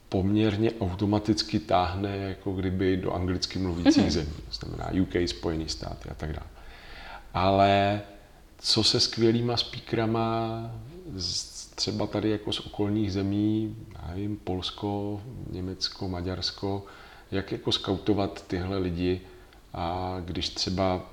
poměrně 0.08 0.72
automaticky 0.80 1.58
táhne 1.58 2.16
jako 2.16 2.52
kdyby 2.52 2.96
do 2.96 3.12
anglicky 3.12 3.58
mluvících 3.58 4.04
mm-hmm. 4.04 4.11
zemí, 4.11 4.32
to 4.49 4.54
znamená 4.66 5.02
UK, 5.02 5.28
Spojený 5.28 5.68
státy 5.68 6.08
a 6.08 6.14
tak 6.14 6.32
dále. 6.32 6.49
Ale 7.34 8.02
co 8.58 8.84
se 8.84 9.00
skvělýma 9.00 9.56
speakerama 9.56 10.70
z, 11.16 11.66
třeba 11.75 12.06
tady 12.06 12.30
jako 12.30 12.52
z 12.52 12.61
okolních 12.61 13.12
zemí, 13.12 13.76
nevím, 14.08 14.37
Polsko, 14.37 15.20
Německo, 15.50 16.08
Maďarsko, 16.08 16.84
jak 17.30 17.52
jako 17.52 17.72
skautovat 17.72 18.44
tyhle 18.46 18.78
lidi 18.78 19.20
a 19.75 20.16
když 20.25 20.49
třeba 20.49 21.12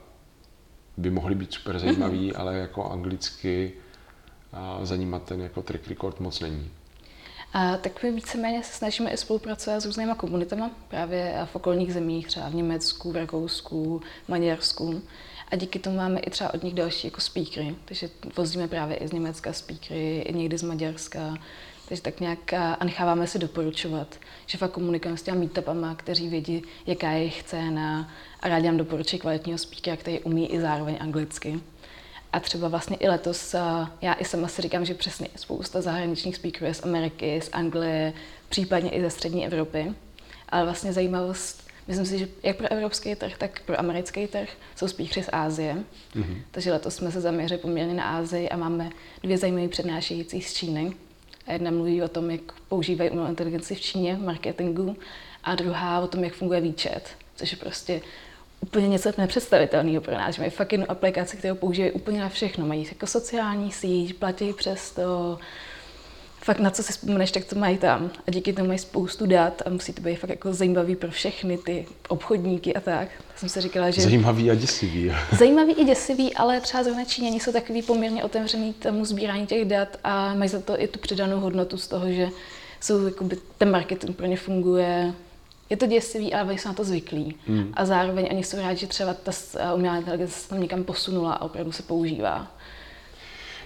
by 1.00 1.12
mohly 1.12 1.36
být 1.36 1.53
super 1.53 1.79
zajímavý, 1.79 2.32
mm-hmm. 2.32 2.39
ale 2.39 2.58
jako 2.58 2.91
anglicky 2.91 3.74
a 4.53 4.79
za 4.86 4.96
nima 4.96 5.20
ten 5.20 5.41
jako 5.41 5.62
track 5.62 5.88
record 5.88 6.20
moc 6.20 6.39
není. 6.39 6.72
A 7.53 7.77
tak 7.77 8.03
my 8.03 8.12
víceméně 8.12 8.63
se 8.63 8.74
snažíme 8.74 9.12
i 9.12 9.18
spolupracovat 9.18 9.79
s 9.79 9.86
různýma 9.86 10.15
komunitama, 10.15 10.72
právě 10.88 11.36
v 11.46 11.56
okolních 11.56 11.94
zemích, 11.94 12.27
třeba 12.27 12.50
v 12.50 12.56
Německu, 12.56 13.12
v 13.12 13.15
Rakousku, 13.15 14.01
v 14.25 14.29
Maďarsku. 14.29 15.01
A 15.51 15.56
díky 15.56 15.79
tomu 15.79 15.98
máme 15.98 16.20
i 16.20 16.29
třeba 16.29 16.53
od 16.53 16.63
nich 16.63 16.74
další 16.74 17.08
jako 17.08 17.22
speakery, 17.22 17.75
takže 17.86 18.10
vozíme 18.38 18.68
právě 18.68 18.98
i 18.98 19.08
z 19.08 19.12
Německa 19.12 19.53
speakery, 19.53 20.20
i 20.20 20.34
někdy 20.34 20.58
z 20.58 20.63
Maďarska, 20.63 21.38
takže 21.89 22.01
tak 22.01 22.19
nějak 22.19 22.53
a 22.53 22.77
necháváme 22.84 23.27
si 23.27 23.39
doporučovat, 23.39 24.19
že 24.46 24.58
fakt 24.58 24.72
komunikujeme 24.72 25.17
s 25.17 25.22
těmi 25.22 25.38
meetupama, 25.38 25.96
kteří 25.96 26.29
vědí, 26.29 26.63
jaká 26.86 27.12
je 27.12 27.17
jejich 27.17 27.43
cena 27.43 28.12
a 28.39 28.48
rádi 28.50 28.67
nám 28.67 28.77
doporučí 28.77 29.19
kvalitního 29.19 29.58
speakera, 29.58 29.98
který 29.98 30.19
umí 30.19 30.53
i 30.53 30.62
zároveň 30.62 30.98
anglicky. 31.00 31.60
A 32.34 32.39
třeba 32.39 32.67
vlastně 32.67 32.98
i 32.98 33.10
letos, 33.10 33.55
já 34.01 34.13
i 34.13 34.25
sama 34.25 34.48
si 34.48 34.62
říkám, 34.62 34.86
že 34.86 34.93
přesně 34.93 35.27
spousta 35.36 35.81
zahraničních 35.81 36.36
speakerů 36.36 36.74
z 36.74 36.84
Ameriky, 36.84 37.41
z 37.41 37.50
Anglie, 37.53 38.13
případně 38.50 38.89
i 38.89 39.01
ze 39.01 39.10
střední 39.10 39.46
Evropy. 39.46 39.93
Ale 40.50 40.63
vlastně 40.63 40.93
zajímavost, 40.93 41.67
myslím 41.88 42.05
si, 42.05 42.19
že 42.19 42.27
jak 42.43 42.58
pro 42.58 42.72
evropský 42.72 43.15
trh, 43.15 43.38
tak 43.38 43.62
pro 43.65 43.79
americký 43.79 44.27
trh 44.27 44.50
jsou 44.75 44.88
speakery 44.88 45.24
z 45.24 45.29
Ázie. 45.31 45.75
Mm-hmm. 46.15 46.41
Takže 46.51 46.72
letos 46.72 46.96
jsme 46.96 47.12
se 47.12 47.22
zaměřili 47.22 47.60
poměrně 47.62 47.93
na 47.93 48.03
Ázii 48.03 48.50
a 48.50 48.58
máme 48.58 48.89
dvě 49.24 49.38
zajímavé 49.38 49.67
přednášející 49.67 50.41
z 50.41 50.53
Číny. 50.53 50.93
A 51.50 51.53
jedna 51.53 51.72
mluví 51.72 52.01
o 52.01 52.08
tom, 52.08 52.32
jak 52.32 52.41
používají 52.68 53.10
umělou 53.10 53.29
inteligenci 53.29 53.75
v 53.75 53.82
Číně 53.82 54.15
v 54.15 54.22
marketingu 54.22 54.98
a 55.44 55.56
druhá 55.56 56.00
o 56.00 56.08
tom, 56.08 56.24
jak 56.24 56.34
funguje 56.34 56.62
výčet, 56.62 57.10
což 57.36 57.51
je 57.51 57.58
prostě 57.58 58.01
úplně 58.62 58.88
něco 58.88 59.12
nepředstavitelného 59.18 60.01
pro 60.01 60.13
nás. 60.13 60.36
Že 60.36 60.41
mají 60.41 60.51
fakt 60.51 60.72
jednu 60.72 60.91
aplikaci, 60.91 61.38
kterou 61.38 61.56
používají 61.56 61.91
úplně 61.91 62.22
na 62.22 62.29
všechno. 62.29 62.68
Mají 62.68 62.88
jako 62.89 63.08
sociální 63.08 63.72
síť, 63.72 64.15
platí 64.15 64.53
přes 64.53 64.91
to, 64.91 65.39
fakt 66.41 66.60
na 66.60 66.69
co 66.69 66.84
si 66.84 66.91
vzpomeneš, 66.91 67.31
tak 67.31 67.46
to 67.46 67.55
mají 67.55 67.77
tam. 67.77 68.12
A 68.27 68.31
díky 68.31 68.53
tomu 68.53 68.67
mají 68.67 68.79
spoustu 68.79 69.25
dat 69.25 69.62
a 69.65 69.69
musí 69.69 69.93
to 69.93 70.01
být 70.01 70.15
fakt 70.15 70.29
jako 70.29 70.53
zajímavý 70.53 70.96
pro 70.96 71.12
všechny 71.12 71.58
ty 71.58 71.86
obchodníky 72.08 72.74
a 72.74 72.79
tak. 72.79 73.08
tak 73.27 73.39
jsem 73.39 73.50
si 73.50 73.62
říkala, 73.62 73.89
že... 73.89 74.01
Zajímavý 74.01 74.51
a 74.51 74.55
děsivý. 74.55 75.12
Zajímavý 75.38 75.74
i 75.74 75.86
děsivý, 75.86 76.34
ale 76.34 76.62
třeba 76.62 76.84
zrovna 76.84 77.05
Číňani 77.05 77.39
jsou 77.39 77.51
takový 77.51 77.81
poměrně 77.81 78.24
otevřený 78.24 78.74
tomu 78.74 79.05
sbírání 79.05 79.48
těch 79.48 79.65
dat 79.65 79.98
a 80.03 80.34
mají 80.34 80.50
za 80.50 80.60
to 80.60 80.81
i 80.81 80.88
tu 80.88 81.00
přidanou 81.00 81.39
hodnotu 81.39 81.77
z 81.77 81.88
toho, 81.88 82.12
že 82.12 82.29
jsou, 82.81 83.05
jakoby, 83.05 83.38
ten 83.58 83.72
marketing 83.72 84.15
pro 84.15 84.25
ně 84.25 84.38
funguje 84.38 85.13
je 85.69 85.77
to 85.77 85.86
děsivý, 85.86 86.34
ale 86.34 86.53
jsou 86.53 86.69
na 86.69 86.75
to 86.75 86.84
zvyklí. 86.84 87.36
Hmm. 87.48 87.74
A 87.74 87.86
zároveň 87.86 88.27
oni 88.31 88.43
jsou 88.43 88.58
rádi, 88.58 88.79
že 88.79 88.88
třeba 88.88 89.13
ta 89.13 89.31
umělá 89.74 89.98
inteligence 89.98 90.39
se 90.39 90.50
tam 90.50 90.62
někam 90.62 90.84
posunula 90.84 91.34
a 91.34 91.41
opravdu 91.41 91.72
se 91.72 91.84
používá. 91.84 92.51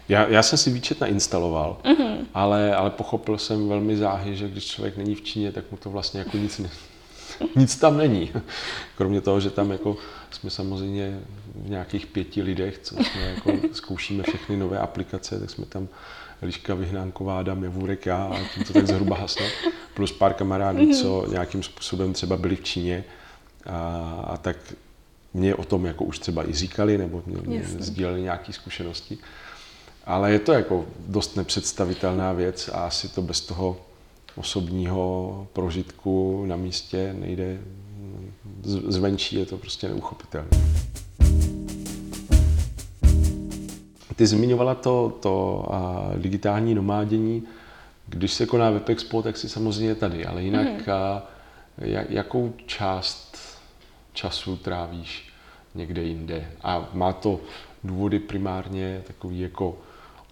Já, 0.10 0.28
já 0.28 0.44
jsem 0.44 0.58
si 0.58 0.72
výčet 0.72 1.02
nainstaloval, 1.02 1.78
mm-hmm. 1.84 2.18
ale, 2.34 2.76
ale 2.76 2.90
pochopil 2.90 3.38
jsem 3.38 3.70
velmi 3.70 3.98
záhy, 3.98 4.36
že 4.36 4.50
když 4.50 4.66
člověk 4.66 4.98
není 4.98 5.16
v 5.16 5.22
Číně, 5.22 5.52
tak 5.52 5.72
mu 5.72 5.78
to 5.78 5.90
vlastně 5.90 6.20
jako 6.20 6.38
nic, 6.38 6.60
ne, 6.60 6.70
nic 7.56 7.76
tam 7.76 7.98
není. 7.98 8.32
Kromě 8.98 9.22
toho, 9.22 9.40
že 9.40 9.50
tam 9.50 9.72
jako 9.72 9.98
jsme 10.32 10.50
samozřejmě 10.50 11.20
v 11.56 11.70
nějakých 11.70 12.06
pěti 12.06 12.42
lidech, 12.42 12.80
co 12.84 12.96
jsme 12.96 13.22
jako 13.22 13.54
zkoušíme 13.74 14.24
všechny 14.24 14.58
nové 14.58 14.80
aplikace, 14.80 15.40
tak 15.40 15.50
jsme 15.50 15.66
tam 15.66 15.88
Eliška 16.42 16.76
Vyhnánková, 16.76 17.40
Adam 17.40 17.64
Javůrek, 17.64 18.06
já 18.06 18.24
a 18.24 18.40
tím 18.54 18.64
to 18.64 18.74
tak 18.74 18.88
zhruba 18.88 19.18
hasne, 19.18 19.46
plus 19.94 20.12
pár 20.12 20.34
kamarádů, 20.34 20.94
co 21.02 21.26
nějakým 21.32 21.64
způsobem 21.64 22.14
třeba 22.14 22.38
byli 22.38 22.56
v 22.56 22.64
Číně 22.64 23.04
a, 23.66 23.78
a 24.28 24.38
tak 24.38 24.58
mě 25.34 25.56
o 25.56 25.64
tom 25.64 25.86
jako 25.86 26.04
už 26.04 26.20
třeba 26.20 26.50
i 26.50 26.54
říkali, 26.54 26.98
nebo 26.98 27.24
mě, 27.26 27.38
mě 27.42 27.64
sdíleli 27.64 28.22
nějaké 28.22 28.54
zkušenosti. 28.54 29.18
Ale 30.06 30.32
je 30.32 30.40
to 30.40 30.52
jako 30.54 30.86
dost 31.08 31.36
nepředstavitelná 31.36 32.34
věc 32.34 32.70
a 32.74 32.86
asi 32.86 33.10
to 33.10 33.22
bez 33.22 33.42
toho 33.42 33.78
osobního 34.36 35.48
prožitku 35.54 36.46
na 36.46 36.56
místě 36.56 37.16
nejde. 37.20 37.60
Zvenčí 38.88 39.36
je 39.36 39.46
to 39.46 39.58
prostě 39.58 39.88
neuchopitelné. 39.88 40.50
Ty 44.16 44.28
zmiňovala 44.28 44.76
to, 44.76 45.18
to 45.20 45.66
a, 45.74 46.12
digitální 46.18 46.76
nomádění. 46.76 47.44
Když 48.08 48.34
se 48.34 48.46
koná 48.46 48.70
Web 48.70 48.90
Expo, 48.90 49.22
tak 49.22 49.38
si 49.38 49.50
samozřejmě 49.50 49.96
tady, 49.96 50.26
ale 50.26 50.44
jinak 50.44 50.88
mm. 50.88 50.94
a, 50.94 51.28
ja- 51.82 52.06
jakou 52.10 52.54
část 52.66 53.38
času 54.14 54.58
trávíš 54.58 55.34
někde 55.76 56.04
jinde? 56.04 56.52
A 56.64 56.90
má 56.94 57.14
to 57.14 57.40
důvody 57.84 58.20
primárně 58.20 59.04
takový 59.08 59.40
jako 59.40 59.78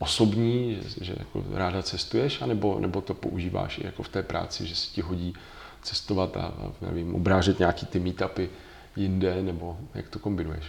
osobní, 0.02 0.80
že, 0.84 1.06
že 1.06 1.14
jako 1.18 1.44
ráda 1.54 1.84
cestuješ, 1.84 2.42
anebo, 2.42 2.80
nebo 2.80 3.02
to 3.02 3.14
používáš 3.14 3.78
i 3.78 3.86
jako 3.86 4.04
v 4.04 4.10
té 4.10 4.24
práci, 4.24 4.68
že 4.68 4.76
se 4.76 4.88
ti 4.92 5.02
hodí 5.02 5.34
cestovat 5.82 6.38
a, 6.38 6.54
nevím, 6.82 7.16
obrážet 7.16 7.60
nějaký 7.60 7.86
ty 7.86 8.00
meetupy 8.00 8.50
jinde, 8.96 9.44
nebo 9.44 9.78
jak 9.94 10.10
to 10.10 10.20
kombinuješ? 10.20 10.66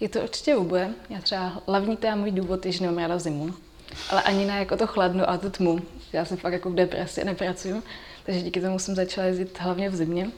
Je 0.00 0.08
to 0.08 0.20
určitě 0.20 0.56
oboje. 0.56 0.94
Já 1.10 1.20
třeba 1.20 1.62
hlavní 1.66 1.96
téma 1.96 2.16
můj 2.16 2.30
důvod 2.30 2.66
je, 2.66 2.72
že 2.72 2.80
nemám 2.80 2.98
ráda 2.98 3.18
zimu. 3.18 3.54
Ale 4.10 4.22
ani 4.22 4.44
ne 4.44 4.58
jako 4.58 4.76
to 4.76 4.86
chladno 4.86 5.30
a 5.30 5.38
tu 5.38 5.50
tmu. 5.50 5.78
Já 6.12 6.24
jsem 6.24 6.36
fakt 6.36 6.52
jako 6.52 6.70
v 6.70 6.74
depresi 6.74 7.22
a 7.22 7.24
nepracuju. 7.24 7.82
Takže 8.26 8.42
díky 8.42 8.60
tomu 8.60 8.78
jsem 8.78 8.94
začala 8.94 9.26
jezdit 9.26 9.60
hlavně 9.60 9.90
v 9.90 9.96
zimě. 9.96 10.30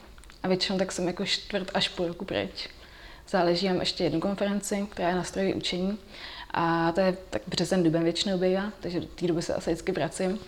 A 0.43 0.49
většinou 0.49 0.79
tak 0.79 0.93
jsem 0.93 1.07
jako 1.07 1.25
čtvrt 1.25 1.71
až 1.75 1.89
půl 1.89 2.07
roku 2.07 2.25
pryč. 2.25 2.69
Záleží, 3.29 3.69
mám 3.69 3.81
ještě 3.81 4.05
jednu 4.05 4.21
konferenci, 4.21 4.87
která 4.91 5.09
je 5.09 5.15
na 5.15 5.25
učení. 5.55 5.99
A 6.51 6.93
to 6.93 7.01
je 7.01 7.17
tak 7.31 7.43
březen, 7.47 7.83
duben 7.83 8.05
většinou 8.05 8.39
bývá, 8.39 8.73
takže 8.81 9.01
do 9.01 9.07
té 9.07 9.27
doby 9.27 9.43
se 9.43 9.55
asi 9.55 9.71
vždycky 9.71 9.93
vracím. 9.93 10.39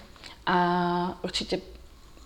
A 0.47 1.19
určitě 1.25 1.61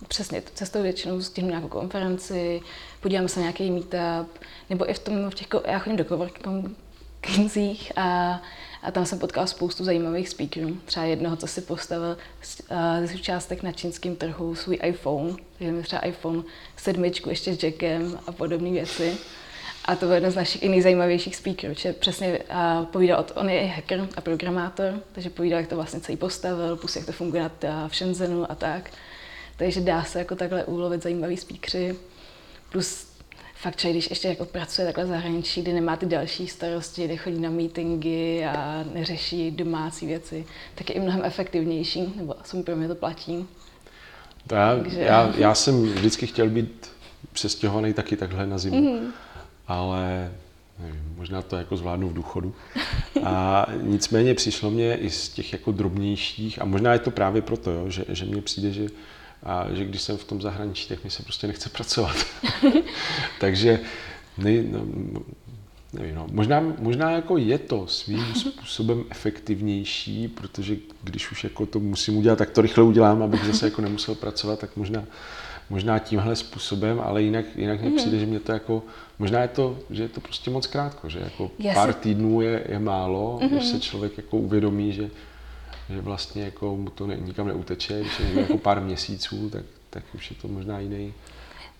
přesně 0.07 0.43
cestou 0.53 0.81
většinou 0.81 1.21
stihnu 1.21 1.49
nějakou 1.49 1.67
konferenci, 1.67 2.61
podívám 3.01 3.27
se 3.27 3.39
na 3.39 3.43
nějaký 3.43 3.71
meetup, 3.71 4.39
nebo 4.69 4.89
i 4.89 4.93
v 4.93 4.99
tom, 4.99 5.29
v 5.29 5.33
těch, 5.33 5.47
já 5.67 5.79
chodím 5.79 5.97
do 5.97 6.05
coworkingzích 6.05 7.91
a, 7.95 8.41
a 8.83 8.91
tam 8.91 9.05
jsem 9.05 9.19
potkala 9.19 9.47
spoustu 9.47 9.83
zajímavých 9.83 10.29
speakerů. 10.29 10.77
Třeba 10.85 11.05
jednoho, 11.05 11.35
co 11.35 11.47
si 11.47 11.61
postavil 11.61 12.17
a, 12.69 13.01
ze 13.01 13.07
součástek 13.07 13.63
na 13.63 13.71
čínském 13.71 14.15
trhu 14.15 14.55
svůj 14.55 14.79
iPhone, 14.83 15.33
takže 15.57 15.71
mi 15.71 15.83
třeba 15.83 16.01
iPhone 16.01 16.43
sedmičku 16.77 17.29
ještě 17.29 17.55
s 17.55 17.63
jackem 17.63 18.19
a 18.27 18.31
podobné 18.31 18.71
věci. 18.71 19.17
A 19.85 19.95
to 19.95 20.05
byl 20.05 20.15
jeden 20.15 20.31
z 20.31 20.35
našich 20.35 20.63
i 20.63 20.69
nejzajímavějších 20.69 21.35
speakerů, 21.35 21.73
že 21.77 21.93
přesně 21.93 22.39
a, 22.49 22.83
povídal, 22.91 23.19
o 23.19 23.23
to, 23.23 23.33
on 23.33 23.49
je 23.49 23.61
i 23.61 23.67
hacker 23.67 24.07
a 24.15 24.21
programátor, 24.21 24.99
takže 25.11 25.29
povídal, 25.29 25.59
jak 25.59 25.69
to 25.69 25.75
vlastně 25.75 25.99
celý 25.99 26.17
postavil, 26.17 26.75
plus 26.75 26.95
jak 26.95 27.05
to 27.05 27.11
funguje 27.11 27.43
na 27.63 27.87
v 27.87 27.95
Shenzhenu 27.95 28.51
a 28.51 28.55
tak. 28.55 28.89
Takže 29.57 29.81
dá 29.81 30.03
se 30.03 30.19
jako 30.19 30.35
takhle 30.35 30.63
úlovit 30.63 31.03
zajímavý 31.03 31.37
speakeři. 31.37 31.95
Plus 32.71 33.07
fakt, 33.55 33.79
že 33.79 33.89
když 33.89 34.09
ještě 34.09 34.27
jako 34.27 34.45
pracuje 34.45 34.85
takhle 34.85 35.05
v 35.05 35.07
zahraničí, 35.07 35.61
kdy 35.61 35.73
nemá 35.73 35.95
ty 35.95 36.05
další 36.05 36.47
starosti, 36.47 37.05
kdy 37.05 37.17
chodí 37.17 37.39
na 37.39 37.49
meetingy 37.49 38.45
a 38.45 38.83
neřeší 38.93 39.51
domácí 39.51 40.05
věci, 40.05 40.45
tak 40.75 40.89
je 40.89 40.95
i 40.95 40.99
mnohem 40.99 41.21
efektivnější, 41.25 42.13
nebo 42.15 42.35
aspoň 42.41 42.63
pro 42.63 42.75
mě 42.75 42.87
to 42.87 42.95
platí. 42.95 43.47
To 44.47 44.55
já, 44.55 44.75
Takže- 44.75 45.01
já, 45.01 45.33
já 45.37 45.55
jsem 45.55 45.83
vždycky 45.83 46.27
chtěl 46.27 46.49
být 46.49 46.91
přestěhovaný 47.33 47.93
taky 47.93 48.17
takhle 48.17 48.47
na 48.47 48.57
zimu, 48.57 48.81
mm. 48.81 49.13
Ale 49.67 50.31
nevím, 50.79 51.13
možná 51.17 51.41
to 51.41 51.55
jako 51.55 51.77
zvládnu 51.77 52.09
v 52.09 52.13
důchodu. 52.13 52.55
A 53.23 53.67
nicméně 53.81 54.33
přišlo 54.33 54.71
mě 54.71 54.95
i 54.95 55.09
z 55.09 55.29
těch 55.29 55.53
jako 55.53 55.71
drobnějších, 55.71 56.61
a 56.61 56.65
možná 56.65 56.93
je 56.93 56.99
to 56.99 57.11
právě 57.11 57.41
proto, 57.41 57.71
jo, 57.71 57.89
že, 57.89 58.05
že 58.09 58.25
mně 58.25 58.41
přijde, 58.41 58.71
že, 58.71 58.87
a, 59.43 59.65
že 59.73 59.85
když 59.85 60.01
jsem 60.01 60.17
v 60.17 60.23
tom 60.23 60.41
zahraničí, 60.41 60.89
tak 60.89 61.03
mi 61.03 61.09
se 61.09 61.23
prostě 61.23 61.47
nechce 61.47 61.69
pracovat. 61.69 62.15
Takže 63.39 63.79
nej, 64.37 64.67
no, 64.71 64.85
nevím, 65.93 66.15
no, 66.15 66.27
možná, 66.31 66.63
možná 66.79 67.11
jako 67.11 67.37
je 67.37 67.57
to 67.57 67.87
svým 67.87 68.35
způsobem 68.35 69.03
efektivnější, 69.09 70.27
protože 70.27 70.77
když 71.03 71.31
už 71.31 71.43
jako 71.43 71.65
to 71.65 71.79
musím 71.79 72.17
udělat, 72.17 72.37
tak 72.37 72.49
to 72.49 72.61
rychle 72.61 72.83
udělám, 72.83 73.23
abych 73.23 73.45
zase 73.45 73.65
jako 73.65 73.81
nemusel 73.81 74.15
pracovat, 74.15 74.59
tak 74.59 74.77
možná, 74.77 75.03
možná 75.69 75.99
tímhle 75.99 76.35
způsobem, 76.35 77.01
ale 77.03 77.21
jinak, 77.21 77.45
jinak 77.55 77.81
Mhm. 77.81 77.91
mi 77.91 77.97
přijde, 77.97 78.19
že 78.19 78.25
mě 78.25 78.39
to 78.39 78.51
jako, 78.51 78.83
možná 79.19 79.41
je 79.41 79.47
to, 79.47 79.79
že 79.89 80.03
je 80.03 80.09
to 80.09 80.21
prostě 80.21 80.49
moc 80.51 80.67
krátko, 80.67 81.09
že 81.09 81.19
jako 81.19 81.51
Já 81.59 81.73
pár 81.73 81.93
si- 81.93 81.99
týdnů 81.99 82.41
je, 82.41 82.63
je 82.69 82.79
málo, 82.79 83.39
Mhm. 83.43 83.55
než 83.55 83.65
se 83.65 83.79
člověk 83.79 84.17
jako 84.17 84.37
uvědomí, 84.37 84.93
že, 84.93 85.09
že 85.89 86.01
vlastně 86.01 86.43
jako 86.43 86.75
mu 86.77 86.89
to 86.89 87.07
ne, 87.07 87.17
nikam 87.21 87.47
neuteče, 87.47 87.99
když 87.99 88.19
je 88.19 88.41
jako 88.41 88.57
pár 88.57 88.81
měsíců, 88.81 89.49
tak, 89.49 89.63
tak 89.89 90.03
už 90.15 90.29
je 90.29 90.35
to 90.41 90.47
možná 90.47 90.79
jiný. 90.79 91.13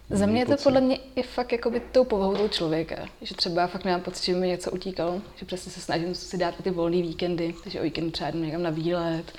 Za 0.09 0.25
mě 0.25 0.41
je 0.41 0.45
to 0.45 0.55
podle 0.63 0.81
mě 0.81 0.97
i 1.15 1.23
fakt 1.23 1.51
jakoby 1.51 1.81
tou 1.91 2.03
povahou 2.03 2.35
toho 2.35 2.47
člověka, 2.49 2.95
že 3.21 3.35
třeba 3.35 3.67
fakt 3.67 3.85
nemám 3.85 4.01
pocit, 4.01 4.25
že 4.25 4.33
by 4.33 4.39
mi 4.39 4.47
něco 4.47 4.71
utíkalo, 4.71 5.21
že 5.35 5.45
přesně 5.45 5.71
se 5.71 5.81
snažím 5.81 6.15
si 6.15 6.37
dát 6.37 6.55
ty 6.63 6.71
volné 6.71 7.01
víkendy, 7.01 7.55
takže 7.63 7.79
o 7.79 7.83
víkendu 7.83 8.11
třeba 8.11 8.29
jdu 8.31 8.39
někam 8.39 8.63
na 8.63 8.69
výlet 8.69 9.31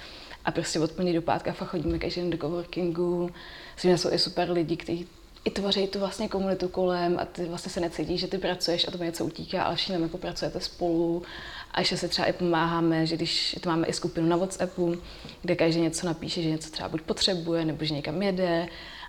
a 0.45 0.51
prostě 0.51 0.81
od 0.81 0.93
pondělí 0.93 1.17
do 1.17 1.23
pátka 1.23 1.53
fakt 1.53 1.69
chodíme 1.69 1.99
každý 1.99 2.21
den 2.21 2.31
do 2.31 2.39
coworkingu, 2.39 3.31
s 3.77 3.83
tím 3.83 3.99
jsou 3.99 4.13
i 4.13 4.19
super 4.19 4.51
lidi, 4.51 4.77
kteří 4.77 5.09
i 5.45 5.51
tvoří 5.51 5.87
tu 5.87 5.99
vlastně 5.99 6.29
komunitu 6.29 6.69
kolem 6.69 7.19
a 7.19 7.25
ty 7.25 7.45
vlastně 7.45 7.73
se 7.73 7.81
necítíš, 7.81 8.21
že 8.21 8.27
ty 8.27 8.39
pracuješ 8.39 8.89
a 8.89 8.91
to 8.91 9.05
něco 9.05 9.25
utíká, 9.25 9.63
ale 9.63 9.77
všichni 9.77 10.03
jako 10.03 10.19
pracujete 10.19 10.61
spolu. 10.61 11.23
A 11.71 11.81
ještě 11.81 11.97
se 11.97 12.09
třeba 12.09 12.27
i 12.27 12.33
pomáháme, 12.33 13.07
že 13.07 13.17
když 13.17 13.57
to 13.61 13.69
máme 13.69 13.87
i 13.87 13.93
skupinu 13.93 14.29
na 14.29 14.37
WhatsAppu, 14.37 14.97
kde 15.43 15.57
každý 15.57 15.81
něco 15.81 16.07
napíše, 16.07 16.43
že 16.43 16.51
něco 16.51 16.71
třeba 16.71 16.89
buď 16.89 17.03
potřebuje, 17.03 17.65
nebo 17.65 17.85
že 17.85 17.95
někam 17.95 18.23
jede, 18.23 18.69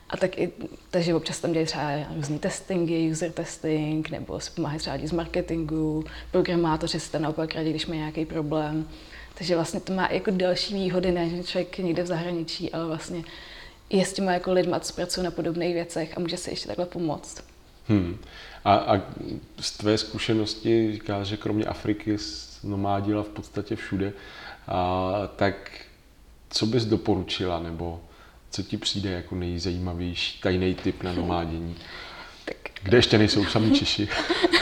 a 0.09 0.17
tak 0.17 0.37
i, 0.37 0.51
takže 0.91 1.15
občas 1.15 1.39
tam 1.39 1.51
dělají 1.51 1.67
třeba 1.67 1.91
různý 2.15 2.39
testingy, 2.39 3.11
user 3.11 3.31
testing, 3.31 4.09
nebo 4.09 4.39
se 4.39 4.51
pomáhají 4.51 4.79
třeba 4.79 4.95
lidi 4.95 5.07
z 5.07 5.11
marketingu, 5.11 6.03
programátoři 6.31 6.99
se 6.99 7.11
tam 7.11 7.21
naopak 7.21 7.55
radí, 7.55 7.69
když 7.69 7.85
mají 7.85 7.99
nějaký 7.99 8.25
problém. 8.25 8.89
Takže 9.37 9.55
vlastně 9.55 9.79
to 9.79 9.93
má 9.93 10.07
jako 10.11 10.31
další 10.31 10.73
výhody, 10.73 11.11
ne, 11.11 11.29
že 11.29 11.43
člověk 11.43 11.77
někde 11.77 12.03
v 12.03 12.07
zahraničí, 12.07 12.71
ale 12.71 12.85
vlastně 12.85 13.23
je 13.89 14.05
s 14.05 14.13
těma 14.13 14.31
jako 14.31 14.53
lidma, 14.53 14.79
co 14.79 14.93
pracují 14.93 15.23
na 15.23 15.31
podobných 15.31 15.73
věcech 15.73 16.17
a 16.17 16.19
může 16.19 16.37
si 16.37 16.49
ještě 16.49 16.67
takhle 16.67 16.85
pomoct. 16.85 17.43
Hmm. 17.87 18.17
A, 18.65 18.75
a 18.75 19.01
z 19.59 19.71
tvé 19.71 19.97
zkušenosti 19.97 20.91
říkáš, 20.93 21.27
že 21.27 21.37
kromě 21.37 21.65
Afriky 21.65 22.17
nomádila 22.63 23.23
v 23.23 23.29
podstatě 23.29 23.75
všude, 23.75 24.13
a, 24.67 25.11
tak 25.35 25.71
co 26.49 26.65
bys 26.65 26.85
doporučila, 26.85 27.59
nebo 27.59 28.01
co 28.51 28.63
ti 28.63 28.77
přijde 28.77 29.11
jako 29.11 29.35
nejzajímavější 29.35 30.41
tajný 30.41 30.75
tip 30.75 31.03
na 31.03 31.13
nomádění? 31.13 31.75
Tak 32.45 32.57
Kde 32.83 32.97
ještě 32.97 33.17
nejsou 33.17 33.45
sami 33.45 33.71
Češi? 33.71 34.07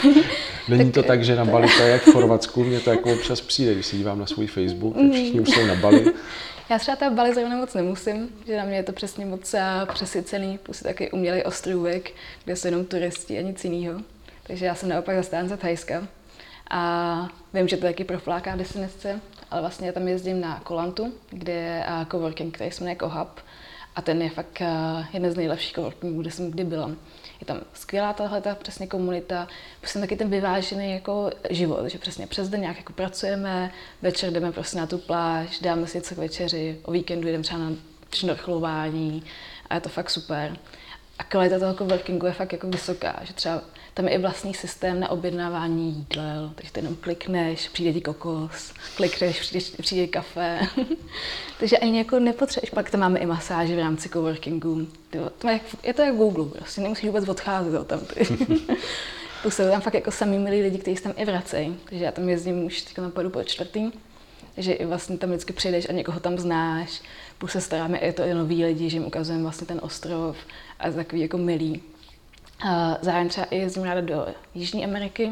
Není 0.68 0.92
to 0.92 1.04
tak, 1.04 1.24
že 1.24 1.36
na 1.36 1.46
Bali 1.46 1.68
to 1.78 1.84
je 1.84 1.90
jak 1.90 2.02
v 2.02 2.12
Chorvatsku, 2.12 2.64
mně 2.64 2.80
to 2.80 2.90
jako 2.90 3.14
občas 3.14 3.42
přijde, 3.42 3.74
když 3.74 3.86
se 3.86 3.96
dívám 3.96 4.20
na 4.20 4.26
svůj 4.26 4.48
Facebook, 4.48 4.96
tak 4.96 5.12
všichni 5.12 5.40
už 5.40 5.50
jsou 5.50 5.66
na 5.66 5.76
Bali. 5.76 6.14
Já 6.70 6.80
třeba 6.80 6.98
ta 6.98 7.10
Bali 7.10 7.34
zrovna 7.34 7.58
moc 7.58 7.74
nemusím, 7.74 8.30
že 8.48 8.58
na 8.58 8.64
mě 8.66 8.76
je 8.76 8.84
to 8.84 8.94
přesně 8.94 9.26
moc 9.26 9.54
a, 9.54 9.86
přesycený, 9.94 10.58
plus 10.58 10.82
je 10.82 10.84
taky 10.84 11.12
umělý 11.12 11.44
ostrůvek, 11.44 12.12
kde 12.46 12.56
jsou 12.56 12.68
jenom 12.68 12.86
turisti 12.86 13.38
a 13.38 13.42
nic 13.42 13.66
jiného. 13.66 14.02
Takže 14.48 14.66
já 14.66 14.76
jsem 14.76 14.90
naopak 14.90 15.16
zastánce 15.16 15.58
Thajska. 15.58 16.08
A 16.70 17.28
vím, 17.54 17.68
že 17.68 17.78
to 17.78 17.86
je 17.86 17.92
taky 17.92 18.04
profláká 18.04 18.56
destinace, 18.56 19.20
ale 19.52 19.62
vlastně 19.62 19.88
já 19.88 19.94
tam 19.94 20.08
jezdím 20.08 20.42
na 20.42 20.60
Kolantu, 20.60 21.14
kde 21.30 21.54
je 21.54 21.86
a, 21.86 22.06
coworking, 22.12 22.56
který 22.56 22.72
se 22.72 22.84
jmenuje 22.84 22.98
Cohub. 23.00 23.40
A 23.96 24.02
ten 24.02 24.22
je 24.22 24.30
fakt 24.30 24.62
a, 24.62 25.08
jeden 25.14 25.32
z 25.32 25.36
nejlepších 25.36 25.74
coworkingů, 25.76 26.22
kde 26.22 26.32
jsem 26.32 26.52
kdy 26.52 26.64
byla. 26.64 26.92
Je 27.44 27.48
tam 27.48 27.62
skvělá 27.74 28.14
tahle 28.14 28.42
ta 28.42 28.56
přesně 28.56 28.88
komunita, 28.88 29.48
prostě 29.80 30.00
taky 30.00 30.16
ten 30.16 30.30
vyvážený 30.30 30.92
jako 30.92 31.32
život, 31.50 31.86
že 31.86 31.98
přesně 31.98 32.28
přes 32.28 32.50
den 32.50 32.62
nějak 32.62 32.78
jako 32.78 32.94
pracujeme, 32.94 33.72
večer 34.02 34.34
jdeme 34.34 34.52
prostě 34.52 34.78
na 34.78 34.88
tu 34.88 34.98
pláž, 34.98 35.60
dáme 35.60 35.88
si 35.88 35.98
něco 35.98 36.16
k 36.16 36.18
večeři, 36.18 36.80
o 36.84 36.92
víkendu 36.92 37.28
jdeme 37.28 37.44
třeba 37.44 37.60
na 37.60 37.72
šnorchlování 38.14 39.24
a 39.70 39.76
je 39.76 39.82
to 39.82 39.90
fakt 39.90 40.10
super. 40.10 40.58
A 41.20 41.24
kvalita 41.24 41.60
toho 41.60 41.74
coworkingu 41.74 42.26
je 42.26 42.34
fakt 42.34 42.52
jako 42.52 42.68
vysoká, 42.68 43.20
že 43.24 43.34
třeba 43.34 43.62
tam 43.94 44.08
je 44.08 44.14
i 44.14 44.18
vlastní 44.18 44.54
systém 44.54 45.00
na 45.00 45.10
objednávání 45.10 45.92
jídel, 45.92 46.52
takže 46.56 46.72
ty 46.72 46.80
jenom 46.80 46.96
klikneš, 46.96 47.70
přijde 47.70 47.94
ti 47.94 48.02
kokos, 48.02 48.74
klikneš, 48.96 49.40
přijde, 49.40 49.66
přijde 49.82 50.08
kafe. 50.08 50.60
takže 51.60 51.78
ani 51.78 51.98
jako 51.98 52.20
nepotřebuješ, 52.20 52.70
pak 52.70 52.90
tam 52.90 53.00
máme 53.00 53.20
i 53.20 53.26
masáže 53.26 53.76
v 53.76 53.80
rámci 53.80 54.10
coworkingu. 54.10 54.88
To 55.38 55.50
je, 55.50 55.60
je 55.84 55.94
to 55.94 56.02
jak 56.02 56.16
Google, 56.16 56.46
prostě 56.46 56.82
nemusíš 56.82 57.06
vůbec 57.06 57.30
odcházet 57.30 57.80
od 57.80 57.88
tam. 57.88 58.00
Plus 59.42 59.56
jsou 59.56 59.70
tam 59.70 59.82
fakt 59.82 59.94
jako 59.94 60.12
samý 60.12 60.38
milí 60.38 60.62
lidi, 60.62 60.78
kteří 60.78 60.98
se 60.98 61.04
tam 61.04 61.14
i 61.16 61.26
vracejí. 61.26 61.78
Takže 61.90 62.06
já 62.06 62.12
tam 62.12 62.30
jezdím 62.30 62.66
už 62.66 62.82
teď 62.82 62.98
napadu 62.98 63.30
po 63.30 63.44
čtvrtý. 63.44 63.92
Takže 64.56 64.78
vlastně 64.86 65.18
tam 65.18 65.30
vždycky 65.30 65.54
přijdeš 65.54 65.90
a 65.90 65.92
někoho 65.92 66.20
tam 66.20 66.38
znáš. 66.38 67.02
Plus 67.38 67.52
se 67.52 67.62
staráme 67.62 67.98
i 67.98 68.14
to 68.14 68.24
i 68.24 68.34
noví 68.34 68.66
lidi, 68.66 68.90
že 68.90 68.96
jim 68.96 69.06
ukazujeme 69.06 69.44
vlastně 69.44 69.68
ten 69.68 69.80
ostrov 69.84 70.38
a 70.80 70.90
to 70.90 70.96
takový 70.96 71.22
jako 71.22 71.38
milý. 71.38 71.82
Zároveň 73.02 73.30
třeba 73.30 73.46
i 73.46 73.58
jezdím 73.58 73.84
ráda 73.84 74.02
do 74.02 74.28
Jižní 74.54 74.86
Ameriky. 74.86 75.32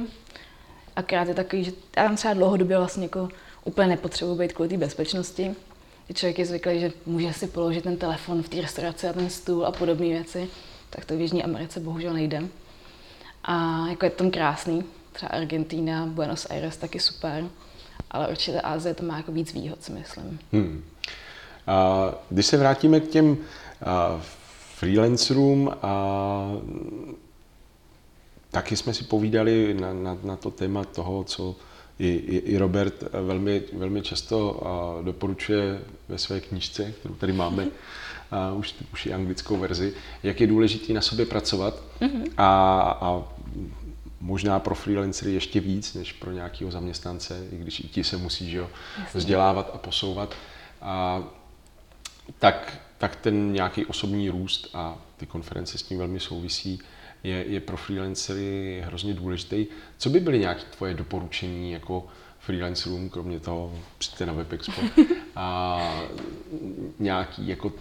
Akorát 0.95 1.27
je 1.27 1.34
takový, 1.34 1.63
že 1.63 1.71
já 1.97 2.03
tam 2.03 2.15
třeba 2.15 2.34
dlouhodobě 2.34 2.77
vlastně 2.77 3.03
jako 3.03 3.29
úplně 3.63 3.88
nepotřebuji 3.88 4.36
být 4.36 4.53
kvůli 4.53 4.69
té 4.69 4.77
bezpečnosti. 4.77 5.55
Že 6.07 6.13
člověk 6.13 6.39
je 6.39 6.45
zvyklý, 6.45 6.79
že 6.79 6.91
může 7.05 7.34
si 7.34 7.47
položit 7.47 7.84
ten 7.84 7.97
telefon 7.97 8.43
v 8.43 8.49
té 8.49 8.62
restauraci 8.62 9.07
a 9.07 9.13
ten 9.13 9.29
stůl 9.29 9.65
a 9.65 9.71
podobné 9.71 10.07
věci. 10.07 10.49
Tak 10.89 11.05
to 11.05 11.17
v 11.17 11.21
Jižní 11.21 11.43
Americe 11.43 11.79
bohužel 11.79 12.13
nejde. 12.13 12.43
A 13.43 13.88
jako 13.88 14.05
je 14.05 14.12
tam 14.12 14.31
krásný, 14.31 14.84
třeba 15.13 15.29
Argentina, 15.29 16.05
Buenos 16.05 16.47
Aires 16.49 16.77
taky 16.77 16.99
super, 16.99 17.43
ale 18.12 18.27
určitě 18.27 18.62
Asie 18.62 18.93
to 18.93 19.03
má 19.03 19.17
jako 19.17 19.31
víc 19.31 19.53
výhod, 19.53 19.84
si 19.84 19.91
myslím. 19.91 20.39
Hmm. 20.53 20.84
A 21.67 22.05
když 22.29 22.45
se 22.45 22.57
vrátíme 22.57 22.99
k 22.99 23.07
těm 23.07 23.38
a, 23.86 24.21
freelancerům, 24.82 25.72
a, 25.82 26.52
taky 28.52 28.78
jsme 28.78 28.94
si 28.94 29.04
povídali 29.04 29.74
na, 29.74 29.94
na, 29.94 30.17
na 30.24 30.36
to 30.36 30.52
téma 30.52 30.84
toho, 30.84 31.24
co 31.24 31.56
i, 32.00 32.08
i, 32.08 32.38
i 32.38 32.58
Robert 32.58 33.04
velmi, 33.13 33.63
velmi 33.74 34.02
často 34.02 34.62
doporučuje 35.02 35.82
ve 36.10 36.17
své 36.17 36.39
knížce, 36.39 36.91
kterou 37.00 37.13
tady 37.13 37.34
máme, 37.34 37.67
a 38.32 38.54
už, 38.54 38.76
už 38.94 39.06
i 39.06 39.13
anglickou 39.13 39.58
verzi, 39.58 39.94
jak 40.24 40.41
je 40.41 40.48
důležité 40.48 40.94
na 40.94 41.02
sobě 41.02 41.26
pracovat 41.26 41.84
mm-hmm. 42.00 42.32
a, 42.38 42.82
a 43.02 43.24
možná 44.22 44.60
pro 44.60 44.76
freelancery 44.76 45.34
ještě 45.34 45.60
víc 45.60 45.94
než 45.94 46.13
pro 46.13 46.32
nějakého 46.32 46.72
zaměstnance, 46.72 47.48
i 47.52 47.58
když 47.58 47.80
i 47.80 47.88
ti 47.88 48.04
se 48.04 48.17
musí 48.17 48.50
že 48.50 48.58
jo, 48.58 48.70
vzdělávat 49.13 49.72
a 49.74 49.78
posouvat. 49.78 50.36
A, 50.82 51.24
tak, 52.39 52.82
tak 53.01 53.15
ten 53.15 53.53
nějaký 53.53 53.85
osobní 53.85 54.29
růst 54.29 54.69
a 54.73 54.97
ty 55.17 55.25
konference 55.25 55.77
s 55.77 55.83
tím 55.83 55.97
velmi 55.97 56.19
souvisí, 56.19 56.79
je, 57.23 57.45
je 57.47 57.59
pro 57.59 57.77
freelancery 57.77 58.83
hrozně 58.85 59.13
důležitý. 59.13 59.65
Co 59.97 60.09
by 60.09 60.19
byly 60.19 60.39
nějaké 60.39 60.61
tvoje 60.77 60.93
doporučení 60.93 61.71
jako 61.71 62.07
freelancerům, 62.39 63.09
kromě 63.09 63.39
toho 63.39 63.73
přijďte 63.97 64.25
na 64.25 64.33
WebExpo, 64.33 64.81
a 65.35 65.79
nějaký 66.99 67.47
jako 67.47 67.73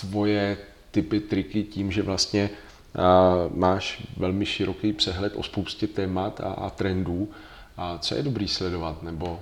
tvoje 0.00 0.58
typy, 0.90 1.20
triky 1.20 1.62
tím, 1.62 1.92
že 1.92 2.02
vlastně 2.02 2.50
a 2.94 3.34
máš 3.54 4.06
velmi 4.16 4.46
široký 4.46 4.92
přehled 4.92 5.32
o 5.36 5.42
spoustě 5.42 5.86
témat 5.86 6.40
a, 6.40 6.52
a 6.52 6.70
trendů. 6.70 7.30
A 7.76 7.98
co 7.98 8.14
je 8.14 8.22
dobrý 8.22 8.48
sledovat, 8.48 9.02
nebo, 9.02 9.40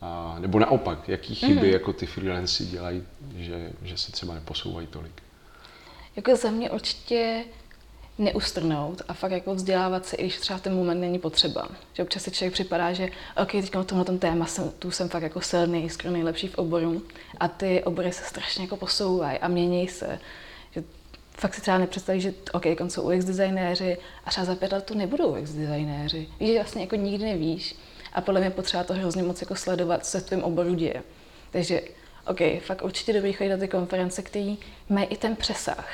a, 0.00 0.36
nebo 0.38 0.58
naopak, 0.58 1.08
jaký 1.08 1.34
chyby 1.34 1.66
mm. 1.66 1.72
jako 1.72 1.92
ty 1.92 2.06
freelanci 2.06 2.66
dělají, 2.66 3.02
že, 3.36 3.72
že 3.82 3.96
se 3.96 4.12
třeba 4.12 4.34
neposouvají 4.34 4.86
tolik? 4.86 5.22
Jako 6.16 6.36
za 6.36 6.50
mě 6.50 6.70
určitě 6.70 7.44
neustrnout 8.18 9.02
a 9.08 9.14
fakt 9.14 9.30
jako 9.32 9.54
vzdělávat 9.54 10.06
se, 10.06 10.16
i 10.16 10.22
když 10.22 10.38
třeba 10.38 10.58
v 10.58 10.62
ten 10.62 10.74
moment 10.74 11.00
není 11.00 11.18
potřeba. 11.18 11.68
Že 11.92 12.02
občas 12.02 12.22
si 12.22 12.30
člověk 12.30 12.52
připadá, 12.52 12.92
že 12.92 13.08
ok, 13.42 13.52
teď 13.52 13.74
na 13.74 13.84
tomhle 13.84 14.18
téma 14.18 14.46
jsem, 14.46 14.70
tu 14.78 14.90
jsem 14.90 15.08
fakt 15.08 15.22
jako 15.22 15.40
silný, 15.40 15.90
skoro 15.90 16.10
nejlepší 16.10 16.48
v 16.48 16.58
oboru 16.58 17.02
a 17.40 17.48
ty 17.48 17.84
obory 17.84 18.12
se 18.12 18.24
strašně 18.24 18.64
jako 18.64 18.76
posouvají 18.76 19.38
a 19.38 19.48
mění 19.48 19.88
se. 19.88 20.18
Že 20.70 20.84
fakt 21.32 21.54
si 21.54 21.60
třeba 21.60 21.78
nepředstaví, 21.78 22.20
že 22.20 22.34
ok, 22.52 22.66
jsou 22.88 23.12
UX 23.12 23.24
designéři 23.24 23.98
a 24.24 24.30
třeba 24.30 24.44
za 24.44 24.54
pět 24.54 24.72
let 24.72 24.84
to 24.84 24.94
nebudou 24.94 25.40
UX 25.40 25.50
designéři. 25.50 26.28
Víš, 26.40 26.48
že 26.48 26.54
vlastně 26.54 26.82
jako 26.82 26.96
nikdy 26.96 27.24
nevíš 27.24 27.76
a 28.12 28.20
podle 28.20 28.40
mě 28.40 28.50
potřeba 28.50 28.84
to 28.84 28.94
hrozně 28.94 29.22
moc 29.22 29.40
jako 29.40 29.56
sledovat, 29.56 30.04
co 30.04 30.10
se 30.10 30.20
v 30.20 30.24
tvém 30.24 30.42
oboru 30.42 30.74
děje. 30.74 31.02
Takže 31.50 31.80
OK, 32.26 32.38
fakt 32.60 32.82
určitě 32.82 33.12
dobrý 33.12 33.32
chodit 33.32 33.50
na 33.50 33.56
ty 33.56 33.68
konference, 33.68 34.22
které 34.22 34.54
mají 34.88 35.06
i 35.06 35.16
ten 35.16 35.36
přesah. 35.36 35.88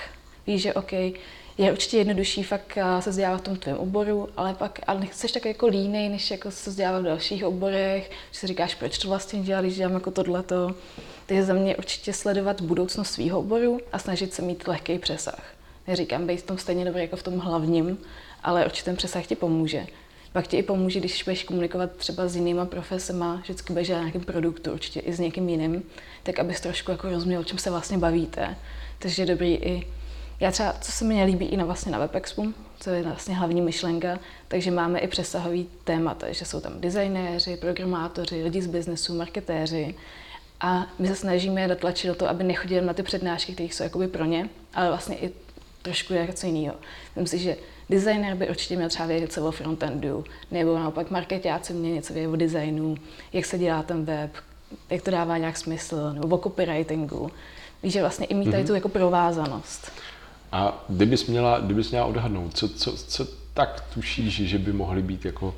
Víš, 0.46 0.62
že 0.62 0.74
OK, 0.74 0.92
je 1.59 1.72
určitě 1.72 1.98
jednodušší 1.98 2.42
fakt 2.42 2.77
eh, 2.77 3.03
se 3.03 3.11
vzdělávat 3.11 3.38
v 3.38 3.44
tom 3.44 3.57
tvém 3.57 3.77
oboru, 3.77 4.29
ale 4.37 4.55
pak 4.55 4.81
ale 4.87 5.00
nechceš 5.00 5.33
tak 5.33 5.44
jako 5.44 5.66
línej, 5.66 6.09
než 6.09 6.31
jako 6.31 6.50
se 6.50 6.70
vzdělávat 6.70 7.00
v 7.00 7.05
dalších 7.05 7.44
oborech, 7.44 8.11
že 8.33 8.38
si 8.38 8.46
říkáš, 8.46 8.74
proč 8.74 8.98
to 8.98 9.09
vlastně 9.09 9.40
dělám, 9.40 9.64
když 9.64 9.77
dělám 9.77 9.94
jako 9.94 10.11
tohleto. 10.11 10.74
Takže 11.27 11.44
za 11.44 11.55
mě 11.55 11.77
určitě 11.77 12.12
sledovat 12.12 12.61
budoucnost 12.61 13.11
svého 13.11 13.38
oboru 13.38 13.81
a 13.92 13.98
snažit 13.98 14.35
se 14.35 14.42
mít 14.42 14.68
lehký 14.68 14.98
přesah. 14.98 15.55
Neříkám 15.87 16.27
být 16.27 16.37
v 16.37 16.46
tom 16.46 16.59
stejně 16.59 16.85
dobrý 16.85 17.00
jako 17.00 17.16
v 17.16 17.22
tom 17.22 17.38
hlavním, 17.38 17.98
ale 18.42 18.66
určitě 18.66 18.85
ten 18.85 18.96
přesah 18.96 19.27
ti 19.27 19.37
pomůže. 19.37 19.87
Pak 20.34 20.46
ti 20.46 20.56
i 20.56 20.62
pomůže, 20.62 21.00
když 21.00 21.22
budeš 21.22 21.44
komunikovat 21.44 21.90
třeba 21.96 22.28
s 22.28 22.36
jinýma 22.36 22.66
profesema, 22.66 23.36
vždycky 23.36 23.72
budeš 23.72 23.88
na 23.88 23.98
nějakém 23.98 24.20
produktu, 24.20 24.72
určitě 24.72 25.00
i 25.00 25.12
s 25.12 25.18
někým 25.18 25.48
jiným, 25.48 25.82
tak 26.22 26.38
abys 26.38 26.60
trošku 26.60 26.90
jako 26.90 27.10
rozuměl, 27.10 27.40
o 27.40 27.44
čem 27.44 27.58
se 27.58 27.70
vlastně 27.70 27.98
bavíte. 27.98 28.56
Takže 28.98 29.22
je 29.22 29.26
dobrý 29.26 29.54
i 29.54 29.86
já 30.40 30.50
třeba, 30.50 30.72
co 30.80 30.92
se 30.92 31.04
mi 31.04 31.14
nelíbí 31.14 31.46
i 31.46 31.56
na, 31.56 31.64
vlastně 31.64 31.92
na 31.92 31.98
WebExpu, 31.98 32.54
co 32.80 32.90
je 32.90 33.02
vlastně 33.02 33.34
hlavní 33.34 33.60
myšlenka, 33.60 34.18
takže 34.48 34.70
máme 34.70 34.98
i 34.98 35.08
přesahový 35.08 35.68
témata, 35.84 36.32
že 36.32 36.44
jsou 36.44 36.60
tam 36.60 36.80
designéři, 36.80 37.56
programátoři, 37.56 38.42
lidi 38.42 38.62
z 38.62 38.66
biznesu, 38.66 39.14
marketéři 39.16 39.94
a 40.60 40.86
my 40.98 41.08
se 41.08 41.14
snažíme 41.14 41.60
je 41.60 41.68
dotlačit 41.68 42.08
do 42.08 42.14
toho, 42.14 42.30
aby 42.30 42.44
nechodili 42.44 42.86
na 42.86 42.94
ty 42.94 43.02
přednášky, 43.02 43.52
které 43.52 43.68
jsou 43.68 43.82
jakoby 43.82 44.08
pro 44.08 44.24
ně, 44.24 44.48
ale 44.74 44.88
vlastně 44.88 45.16
i 45.16 45.32
trošku 45.82 46.14
něco 46.14 46.46
jiného. 46.46 46.76
Myslím 47.16 47.38
si, 47.38 47.44
že 47.44 47.56
designer 47.90 48.36
by 48.36 48.48
určitě 48.48 48.76
měl 48.76 48.88
třeba 48.88 49.06
vědět 49.06 49.32
co 49.32 49.48
o 49.48 49.50
frontendu, 49.50 50.24
nebo 50.50 50.78
naopak 50.78 51.10
marketáci 51.10 51.72
měl 51.72 51.94
něco 51.94 52.12
vědět 52.14 52.28
o 52.28 52.36
designu, 52.36 52.96
jak 53.32 53.44
se 53.44 53.58
dělá 53.58 53.82
ten 53.82 54.04
web, 54.04 54.30
jak 54.90 55.02
to 55.02 55.10
dává 55.10 55.38
nějak 55.38 55.56
smysl, 55.56 56.12
nebo 56.12 56.36
o 56.36 56.38
copywritingu. 56.38 57.30
Víš, 57.82 57.92
že 57.92 58.00
vlastně 58.00 58.26
i 58.26 58.34
mít 58.34 58.50
tady 58.50 58.62
mm-hmm. 58.62 58.66
tu 58.66 58.74
jako 58.74 58.88
provázanost. 58.88 59.92
A 60.52 60.84
kdybys 60.88 61.26
měla, 61.26 61.60
kdybys 61.60 61.90
měla 61.90 62.06
odhadnout, 62.06 62.56
co, 62.56 62.68
co, 62.68 62.96
co 62.96 63.26
tak 63.54 63.84
tušíš, 63.94 64.34
že 64.34 64.58
by 64.58 64.72
mohly 64.72 65.02
být 65.02 65.24
jako 65.24 65.54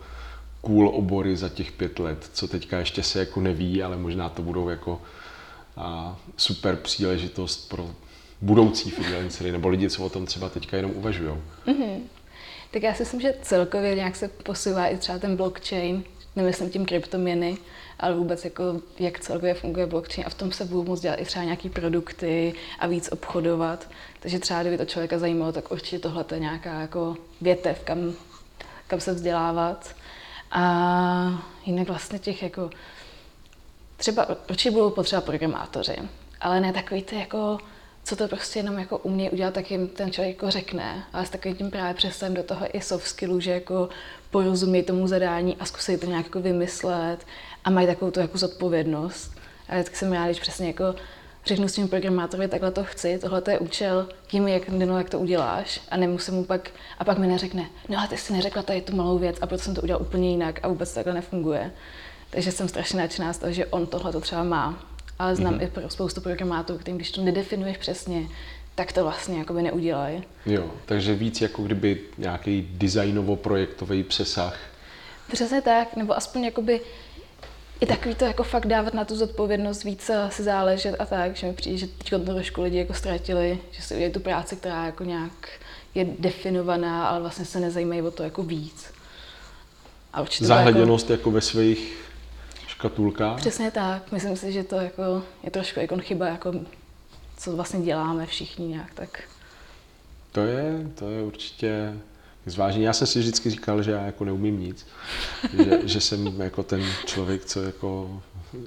cool 0.61 0.89
obory 0.89 1.37
za 1.37 1.49
těch 1.49 1.73
pět 1.73 1.99
let, 1.99 2.31
co 2.33 2.49
teďka 2.49 2.79
ještě 2.79 3.03
se 3.03 3.19
jako 3.19 3.41
neví, 3.41 3.83
ale 3.83 3.97
možná 3.97 4.29
to 4.29 4.43
budou 4.43 4.69
jako 4.69 5.03
a, 5.77 6.17
super 6.37 6.77
příležitost 6.77 7.69
pro 7.69 7.91
budoucí 8.41 8.91
freelancery 8.91 9.53
nebo 9.53 9.69
lidi, 9.69 9.91
co 9.91 10.05
o 10.05 10.09
tom 10.09 10.27
třeba 10.27 10.49
teďka 10.49 10.77
jenom 10.77 10.93
uvažují. 10.95 11.31
Mm-hmm. 11.67 12.01
Tak 12.71 12.83
já 12.83 12.95
si 12.95 13.03
myslím, 13.03 13.21
že 13.21 13.35
celkově 13.43 13.95
nějak 13.95 14.17
se 14.17 14.29
posouvá 14.29 14.87
i 14.87 14.97
třeba 14.97 15.19
ten 15.19 15.37
blockchain, 15.37 16.05
nemyslím 16.37 16.71
tím 16.71 16.87
kryptoměny, 16.87 17.59
ale 18.01 18.15
vůbec 18.15 18.45
jako 18.45 18.63
jak 18.99 19.21
celkově 19.21 19.55
funguje 19.55 19.87
blockchain 19.87 20.27
a 20.27 20.31
v 20.31 20.35
tom 20.35 20.53
se 20.53 20.65
budou 20.65 20.85
moct 20.85 21.01
dělat 21.01 21.17
i 21.17 21.25
třeba 21.25 21.45
nějaký 21.45 21.71
produkty 21.71 22.55
a 22.79 22.87
víc 22.87 23.09
obchodovat. 23.13 23.89
Takže 24.21 24.39
třeba 24.39 24.61
kdyby 24.61 24.79
to 24.79 24.85
člověka 24.85 25.19
zajímalo, 25.19 25.53
tak 25.53 25.73
určitě 25.73 25.99
tohle 25.99 26.25
je 26.33 26.41
nějaká 26.41 26.81
jako 26.81 27.17
větev, 27.41 27.81
kam, 27.85 28.15
kam 28.87 29.01
se 29.01 29.15
vzdělávat. 29.15 29.95
A 30.51 31.45
jinak 31.67 31.89
vlastně 31.89 32.19
těch 32.19 32.43
jako, 32.43 32.71
třeba 33.97 34.27
určitě 34.51 34.71
budou 34.71 34.91
potřeba 34.91 35.21
programátoři, 35.21 35.97
ale 36.41 36.61
ne 36.61 36.73
takový 36.73 37.03
ty 37.03 37.17
jako, 37.17 37.59
co 38.07 38.17
to 38.17 38.29
prostě 38.29 38.59
jenom 38.59 38.79
jako 38.79 38.99
umějí 38.99 39.31
udělat, 39.31 39.55
tak 39.55 39.71
jim 39.71 39.89
ten 39.89 40.13
člověk 40.13 40.37
jako 40.37 40.51
řekne, 40.51 41.05
ale 41.13 41.27
s 41.27 41.31
takovým 41.31 41.57
tím 41.57 41.71
právě 41.71 41.95
přesem 41.95 42.35
do 42.35 42.43
toho 42.43 42.67
i 42.73 42.81
soft 42.81 43.07
skillu, 43.07 43.41
že 43.41 43.51
jako 43.51 43.89
porozumí 44.31 44.83
tomu 44.83 45.07
zadání 45.07 45.57
a 45.61 45.65
zkusí 45.65 45.97
to 45.97 46.07
nějak 46.07 46.25
jako 46.25 46.41
vymyslet 46.41 47.27
a 47.65 47.71
mají 47.71 47.87
takovou 47.87 48.11
tu 48.11 48.21
jako 48.21 48.39
zodpovědnost. 48.39 49.33
A 49.69 49.75
vždycky 49.75 49.97
jsem 49.97 50.13
ráda, 50.13 50.27
když 50.27 50.41
přesně 50.41 50.67
jako 50.67 50.95
řeknu 51.47 51.69
svým 51.69 51.89
programátorovi, 51.89 52.49
takhle 52.49 52.71
to 52.71 52.85
chci, 52.85 53.19
tohle 53.19 53.43
je 53.51 53.59
účel, 53.59 54.09
jim 54.33 54.49
jak, 54.49 54.69
no, 54.69 54.99
jak 54.99 55.11
to 55.11 55.19
uděláš 55.19 55.81
a 55.91 55.97
nemusím 55.97 56.35
mu 56.35 56.45
pak, 56.45 56.71
a 56.99 57.05
pak 57.05 57.19
mi 57.19 57.27
neřekne, 57.27 57.67
no 57.89 57.99
a 57.99 58.07
ty 58.07 58.17
jsi 58.17 58.33
neřekla 58.33 58.63
tady 58.63 58.81
tu 58.81 58.97
malou 58.97 59.19
věc 59.19 59.37
a 59.41 59.47
proto 59.47 59.65
jsem 59.65 59.75
to 59.75 59.83
udělal 59.83 60.03
úplně 60.03 60.31
jinak 60.31 60.61
a 60.63 60.69
vůbec 60.69 60.89
to 60.89 60.95
takhle 60.95 61.15
nefunguje. 61.15 61.71
Takže 62.31 62.53
jsem 62.53 62.69
strašně 62.69 62.99
nadšená 62.99 63.33
z 63.33 63.39
toho, 63.39 63.53
že 63.53 63.67
on 63.67 63.87
tohle 63.87 64.13
to 64.13 64.21
třeba 64.21 64.45
má. 64.45 64.96
Ale 65.19 65.37
znám 65.37 65.55
mm-hmm. 65.55 65.65
i 65.65 65.67
pro 65.67 65.91
spoustu 65.91 66.21
programátorů, 66.21 66.79
kterým 66.79 66.97
když 66.97 67.11
to 67.11 67.23
nedefinuješ 67.23 67.77
přesně, 67.77 68.29
tak 68.75 68.93
to 68.93 69.05
vlastně 69.05 69.39
jakoby 69.39 69.63
neudělají. 69.63 70.25
Jo, 70.47 70.71
takže 70.87 71.15
víc 71.15 71.41
jako 71.41 71.63
kdyby 71.63 72.01
nějaký 72.19 72.69
designovo-projektový 72.73 74.03
přesah. 74.03 74.59
Přesně 75.33 75.63
tak, 75.63 75.97
nebo 75.97 76.17
aspoň 76.17 76.45
jakoby 76.45 76.81
i 77.81 77.87
takový 77.87 78.15
to 78.15 78.25
jako 78.25 78.43
fakt 78.43 78.67
dávat 78.67 78.95
na 78.95 79.05
tu 79.05 79.17
zodpovědnost 79.17 79.85
víc 79.85 80.11
si 80.29 80.43
záležet 80.43 80.97
a 80.99 81.07
tak, 81.07 81.37
že 81.37 81.47
mi 81.47 81.53
přijde, 81.53 81.79
že 81.79 81.87
teď 81.87 82.11
to 82.11 82.19
trošku 82.19 82.63
lidi 82.63 82.79
jako 82.79 82.95
ztratili, 82.95 83.59
že 83.73 83.83
si 83.83 83.95
udělají 83.95 84.13
tu 84.13 84.21
práci, 84.21 84.57
která 84.57 84.87
jako 84.87 85.05
nějak 85.05 85.49
je 85.95 86.07
definovaná, 86.19 87.09
ale 87.09 87.21
vlastně 87.21 87.45
se 87.45 87.61
nezajímají 87.61 88.03
o 88.03 88.11
to 88.11 88.23
jako 88.23 88.43
víc. 88.43 88.87
A 90.13 90.25
Zahleděnost 90.41 91.11
jako... 91.11 91.21
jako 91.21 91.31
ve 91.31 91.41
svých 91.41 91.97
škatulkách? 92.77 93.37
Přesně 93.37 93.71
tak. 93.71 94.13
Myslím 94.13 94.37
si, 94.37 94.53
že 94.53 94.65
to 94.65 94.77
jako 94.77 95.23
je 95.43 95.51
trošku 95.51 95.81
jako 95.81 95.99
chyba, 95.99 96.27
jako 96.27 96.53
co 97.37 97.57
vlastně 97.57 97.81
děláme 97.81 98.27
všichni 98.27 98.69
nějak 98.69 98.95
tak. 98.95 99.23
To 100.33 100.41
je, 100.41 100.91
to 100.95 101.11
je 101.11 101.23
určitě 101.23 101.99
zvážení. 102.47 102.85
Já 102.85 102.93
jsem 102.93 103.07
si 103.07 103.19
vždycky 103.19 103.51
říkal, 103.51 103.83
že 103.83 103.91
já 103.91 104.03
jako 104.03 104.25
neumím 104.25 104.61
nic, 104.61 104.87
že, 105.65 105.81
že 105.85 106.01
jsem 106.01 106.41
jako 106.41 106.63
ten 106.63 106.83
člověk, 107.07 107.45
co 107.45 107.63
jako 107.63 108.23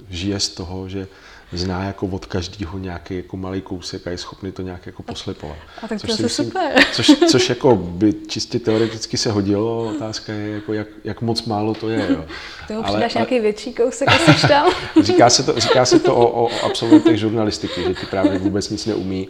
žije 0.08 0.40
z 0.40 0.48
toho, 0.48 0.88
že 0.88 1.08
zná 1.52 1.84
jako 1.84 2.06
od 2.06 2.26
každého 2.26 2.78
nějaký 2.78 3.16
jako 3.16 3.36
malý 3.36 3.60
kousek 3.60 4.06
a 4.06 4.10
je 4.10 4.18
schopný 4.18 4.52
to 4.52 4.62
nějak 4.62 4.86
jako 4.86 5.02
poslepovat. 5.02 5.56
A 5.82 5.88
tak 5.88 6.00
to 6.00 6.06
Což 6.06 6.16
si 6.16 6.22
je 6.22 6.28
super. 6.28 6.72
Což, 6.92 7.12
což 7.30 7.48
jako 7.48 7.76
by 7.76 8.12
čistě 8.12 8.58
teoreticky 8.58 9.16
se 9.16 9.30
hodilo, 9.30 9.92
otázka 9.96 10.32
je, 10.32 10.48
jako 10.48 10.72
jak, 10.72 10.86
jak 11.04 11.22
moc 11.22 11.44
málo 11.44 11.74
to 11.74 11.88
je. 11.88 12.06
Jo. 12.10 12.24
Toho 12.68 12.82
přidáš 12.82 13.14
nějaký 13.14 13.40
větší 13.40 13.72
kousek 13.72 14.08
a 14.08 14.18
jsi 14.18 14.48
tam. 14.48 14.72
Říká 15.02 15.30
se 15.30 15.42
to, 15.42 15.60
říká 15.60 15.84
se 15.84 15.98
to 15.98 16.16
o, 16.16 16.26
o, 16.26 16.44
o 16.44 16.64
absolventech 16.64 17.18
žurnalistiky, 17.18 17.82
že 17.82 17.94
ti 17.94 18.06
právě 18.06 18.38
vůbec 18.38 18.70
nic 18.70 18.86
neumí, 18.86 19.28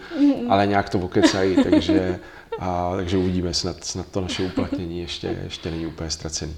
ale 0.48 0.66
nějak 0.66 0.88
to 0.88 0.98
okecají, 0.98 1.56
takže, 1.70 2.18
a, 2.58 2.92
takže 2.96 3.16
uvidíme, 3.16 3.54
snad, 3.54 3.84
snad 3.84 4.06
to 4.10 4.20
naše 4.20 4.42
uplatnění 4.42 5.00
ještě, 5.00 5.38
ještě 5.44 5.70
není 5.70 5.86
úplně 5.86 6.10
ztracený. 6.10 6.56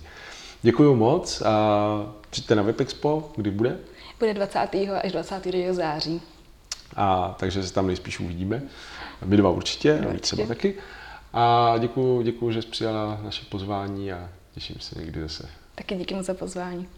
Děkuji 0.62 0.94
moc 0.94 1.42
a 1.42 2.14
přijďte 2.30 2.54
na 2.54 2.62
WebExpo, 2.62 3.30
kdy 3.36 3.50
bude? 3.50 3.78
Bude 4.22 4.34
20. 4.34 4.58
až 5.02 5.12
22. 5.12 5.72
září. 5.72 6.22
A 6.96 7.36
takže 7.38 7.62
se 7.62 7.72
tam 7.72 7.86
nejspíš 7.86 8.20
uvidíme. 8.20 8.62
My 9.24 9.36
dva 9.36 9.50
určitě, 9.50 10.06
a 10.14 10.18
třeba 10.18 10.46
taky. 10.46 10.74
A 11.32 11.74
děkuji, 11.78 12.22
děkuji, 12.22 12.52
že 12.52 12.62
jsi 12.62 12.68
přijala 12.68 13.20
naše 13.24 13.44
pozvání 13.44 14.12
a 14.12 14.28
těším 14.54 14.76
se 14.80 14.98
někdy 14.98 15.20
zase. 15.20 15.48
Taky 15.74 15.94
díky 15.94 16.14
moc 16.14 16.26
za 16.26 16.34
pozvání. 16.34 16.88